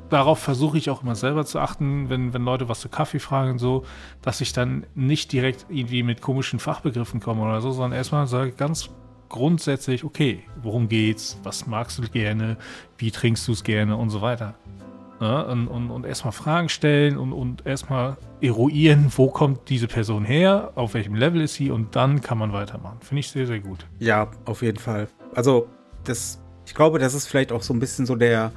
darauf 0.09 0.39
versuche 0.39 0.79
ich 0.79 0.91
auch 0.91 1.03
immer 1.03 1.15
selber 1.15 1.45
zu 1.45 1.59
achten, 1.59 2.09
wenn, 2.09 2.33
wenn 2.33 2.45
Leute 2.45 2.69
was 2.69 2.81
zu 2.81 2.89
Kaffee 2.89 3.19
fragen, 3.19 3.59
so, 3.59 3.85
dass 4.23 4.41
ich 4.41 4.53
dann 4.53 4.87
nicht 4.95 5.33
direkt 5.33 5.67
irgendwie 5.69 6.03
mit 6.03 6.21
komischen 6.21 6.59
Fachbegriffen 6.59 7.21
komme 7.21 7.43
oder 7.43 7.61
so, 7.61 7.73
sondern 7.73 7.97
erstmal 7.97 8.27
sage 8.27 8.53
ganz 8.53 8.91
grundsätzlich, 9.29 10.05
okay, 10.05 10.45
worum 10.63 10.89
geht's, 10.89 11.39
was 11.43 11.67
magst 11.67 11.99
du 11.99 12.03
gerne, 12.03 12.57
wie 12.99 13.11
trinkst 13.11 13.49
du 13.49 13.53
es 13.53 13.65
gerne 13.65 13.97
und 13.97 14.11
so 14.11 14.21
weiter. 14.21 14.55
Ne? 15.25 15.47
Und, 15.47 15.69
und, 15.69 15.91
und 15.91 16.05
erstmal 16.05 16.33
Fragen 16.33 16.69
stellen 16.69 17.17
und, 17.17 17.33
und 17.33 17.65
erstmal 17.65 18.19
eruieren, 18.43 19.11
wo 19.17 19.29
kommt 19.29 19.71
diese 19.71 19.89
Person 19.89 20.23
her, 20.23 20.73
auf 20.75 20.93
welchem 20.93 21.15
Level 21.15 21.41
ist 21.41 21.55
sie 21.55 21.71
und 21.71 21.97
dann 21.97 22.21
kann 22.21 22.37
man 22.37 22.53
weitermachen. 22.53 22.99
Finde 23.01 23.21
ich 23.21 23.31
sehr, 23.31 23.47
sehr 23.47 23.61
gut. 23.61 23.87
Ja, 24.01 24.31
auf 24.45 24.61
jeden 24.61 24.77
Fall. 24.77 25.09
Also, 25.35 25.67
das, 26.05 26.43
ich 26.67 26.75
glaube, 26.75 26.99
das 26.99 27.15
ist 27.15 27.27
vielleicht 27.27 27.53
auch 27.53 27.63
so 27.63 27.73
ein 27.73 27.81
bisschen 27.81 28.05
so 28.05 28.17
der, 28.17 28.53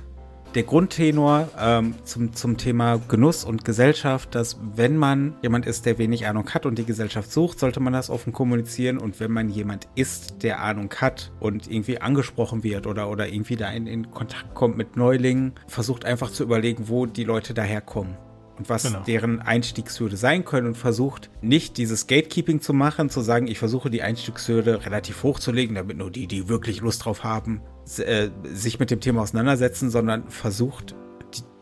der 0.55 0.63
Grundtenor 0.63 1.49
ähm, 1.59 1.95
zum, 2.03 2.33
zum 2.33 2.57
Thema 2.57 2.99
Genuss 3.07 3.43
und 3.43 3.65
Gesellschaft, 3.65 4.33
dass 4.35 4.57
wenn 4.75 4.97
man 4.97 5.35
jemand 5.41 5.65
ist, 5.65 5.85
der 5.85 5.97
wenig 5.97 6.27
Ahnung 6.27 6.49
hat 6.53 6.65
und 6.65 6.77
die 6.77 6.85
Gesellschaft 6.85 7.31
sucht, 7.31 7.59
sollte 7.59 7.79
man 7.79 7.93
das 7.93 8.09
offen 8.09 8.33
kommunizieren. 8.33 8.97
Und 8.97 9.19
wenn 9.19 9.31
man 9.31 9.49
jemand 9.49 9.87
ist, 9.95 10.43
der 10.43 10.61
Ahnung 10.61 10.93
hat 10.97 11.31
und 11.39 11.69
irgendwie 11.69 11.99
angesprochen 11.99 12.63
wird 12.63 12.87
oder, 12.87 13.09
oder 13.09 13.27
irgendwie 13.27 13.55
da 13.55 13.69
in, 13.69 13.87
in 13.87 14.11
Kontakt 14.11 14.53
kommt 14.53 14.77
mit 14.77 14.95
Neulingen, 14.95 15.53
versucht 15.67 16.05
einfach 16.05 16.31
zu 16.31 16.43
überlegen, 16.43 16.89
wo 16.89 17.05
die 17.05 17.23
Leute 17.23 17.53
daherkommen 17.53 18.15
und 18.57 18.69
was 18.69 18.83
genau. 18.83 18.99
deren 19.05 19.41
Einstiegshürde 19.41 20.17
sein 20.17 20.45
können 20.45 20.67
und 20.67 20.77
versucht 20.77 21.29
nicht 21.41 21.77
dieses 21.77 22.07
Gatekeeping 22.07 22.61
zu 22.61 22.73
machen, 22.73 23.09
zu 23.09 23.21
sagen, 23.21 23.47
ich 23.47 23.59
versuche 23.59 23.89
die 23.89 24.01
Einstiegshürde 24.01 24.85
relativ 24.85 25.23
hoch 25.23 25.39
zu 25.39 25.51
legen, 25.51 25.75
damit 25.75 25.97
nur 25.97 26.11
die, 26.11 26.27
die 26.27 26.49
wirklich 26.49 26.81
Lust 26.81 27.05
drauf 27.05 27.23
haben, 27.23 27.61
äh, 27.97 28.29
sich 28.43 28.79
mit 28.79 28.91
dem 28.91 28.99
Thema 28.99 29.21
auseinandersetzen, 29.21 29.89
sondern 29.89 30.29
versucht 30.29 30.95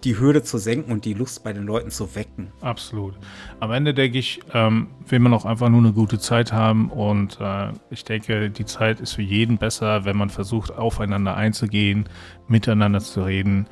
die, 0.04 0.20
Hürde 0.20 0.44
zu 0.44 0.60
senken 0.60 0.92
und 0.92 1.04
die 1.04 1.16
Lust 1.16 1.44
bei 1.44 1.52
den 1.52 1.64
Leuten 1.64 1.90
zu 1.90 2.14
wecken. 2.16 2.52
Absolut. 2.62 3.18
Am 3.60 3.72
Ende 3.72 3.96
denke 3.96 4.20
ich, 4.20 4.40
ähm, 4.54 4.90
will 5.08 5.18
man 5.18 5.34
auch 5.34 5.46
einfach 5.46 5.68
nur 5.70 5.80
eine 5.80 5.94
gute 5.94 6.20
Zeit 6.20 6.54
haben 6.54 6.92
und 6.92 7.40
äh, 7.42 7.72
ich 7.90 8.04
denke, 8.04 8.52
die 8.52 8.66
Zeit 8.66 9.00
ist 9.00 9.14
für 9.14 9.24
jeden 9.24 9.58
besser, 9.58 10.06
wenn 10.06 10.16
man 10.16 10.30
versucht, 10.30 10.72
aufeinander 10.72 11.36
einzugehen, 11.36 12.08
miteinander 12.48 13.00
zu 13.00 13.24
reden 13.24 13.66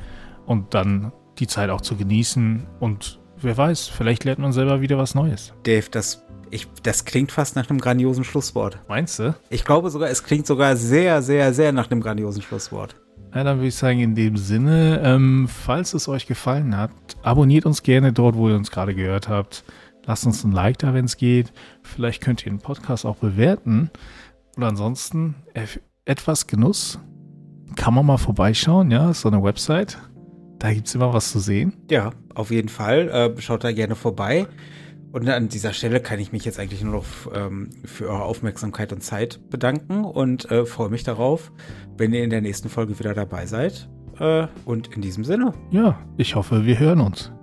und 0.47 0.73
dann 0.73 1.11
die 1.39 1.47
Zeit 1.47 1.69
auch 1.69 1.81
zu 1.81 1.95
genießen 1.95 2.65
und 2.79 3.19
wer 3.37 3.57
weiß, 3.57 3.87
vielleicht 3.87 4.23
lernt 4.23 4.39
man 4.39 4.53
selber 4.53 4.81
wieder 4.81 4.97
was 4.97 5.15
Neues. 5.15 5.53
Dave, 5.63 5.85
das, 5.91 6.23
ich, 6.49 6.67
das 6.83 7.05
klingt 7.05 7.31
fast 7.31 7.55
nach 7.55 7.69
einem 7.69 7.79
grandiosen 7.79 8.23
Schlusswort. 8.23 8.79
Meinst 8.87 9.19
du? 9.19 9.35
Ich 9.49 9.65
glaube 9.65 9.89
sogar, 9.89 10.09
es 10.09 10.23
klingt 10.23 10.47
sogar 10.47 10.75
sehr, 10.75 11.21
sehr, 11.21 11.53
sehr 11.53 11.71
nach 11.71 11.89
einem 11.89 12.01
grandiosen 12.01 12.41
Schlusswort. 12.41 12.95
Ja, 13.33 13.43
dann 13.43 13.57
würde 13.57 13.69
ich 13.69 13.75
sagen, 13.75 13.99
in 13.99 14.13
dem 14.13 14.37
Sinne, 14.37 15.01
ähm, 15.03 15.47
falls 15.47 15.93
es 15.95 16.07
euch 16.07 16.27
gefallen 16.27 16.77
hat, 16.77 16.91
abonniert 17.23 17.65
uns 17.65 17.81
gerne 17.81 18.13
dort, 18.13 18.35
wo 18.35 18.47
ihr 18.47 18.55
uns 18.55 18.69
gerade 18.69 18.93
gehört 18.93 19.27
habt. 19.27 19.63
Lasst 20.05 20.25
uns 20.25 20.43
ein 20.43 20.51
Like 20.51 20.77
da, 20.79 20.93
wenn 20.93 21.05
es 21.05 21.17
geht. 21.17 21.51
Vielleicht 21.81 22.21
könnt 22.21 22.45
ihr 22.45 22.51
den 22.51 22.59
Podcast 22.59 23.05
auch 23.05 23.15
bewerten. 23.15 23.89
Und 24.55 24.63
ansonsten, 24.63 25.35
etwas 26.05 26.45
Genuss. 26.45 26.99
Kann 27.75 27.95
man 27.95 28.05
mal 28.05 28.17
vorbeischauen, 28.17 28.91
ja, 28.91 29.09
ist 29.09 29.21
so 29.21 29.29
eine 29.29 29.41
Website. 29.41 29.97
Da 30.63 30.73
gibt 30.73 30.87
es 30.87 30.95
immer 30.95 31.13
was 31.13 31.29
zu 31.29 31.39
sehen. 31.39 31.73
Ja, 31.91 32.11
auf 32.33 32.49
jeden 32.49 32.69
Fall. 32.69 33.09
Äh, 33.09 33.41
schaut 33.41 33.65
da 33.65 33.73
gerne 33.73 33.95
vorbei. 33.95 34.47
Und 35.11 35.27
an 35.27 35.49
dieser 35.49 35.73
Stelle 35.73 35.99
kann 35.99 36.21
ich 36.21 36.31
mich 36.31 36.45
jetzt 36.45 36.57
eigentlich 36.57 36.81
nur 36.81 36.93
noch 36.93 37.05
ähm, 37.35 37.69
für 37.83 38.07
eure 38.07 38.23
Aufmerksamkeit 38.23 38.93
und 38.93 39.03
Zeit 39.03 39.41
bedanken 39.49 40.05
und 40.05 40.49
äh, 40.51 40.65
freue 40.65 40.87
mich 40.87 41.03
darauf, 41.03 41.51
wenn 41.97 42.13
ihr 42.13 42.23
in 42.23 42.29
der 42.29 42.39
nächsten 42.39 42.69
Folge 42.69 42.97
wieder 42.97 43.13
dabei 43.13 43.45
seid. 43.45 43.89
Äh, 44.19 44.47
und 44.63 44.87
in 44.95 45.01
diesem 45.01 45.25
Sinne. 45.25 45.53
Ja, 45.69 45.99
ich 46.15 46.33
hoffe, 46.33 46.65
wir 46.65 46.79
hören 46.79 47.01
uns. 47.01 47.33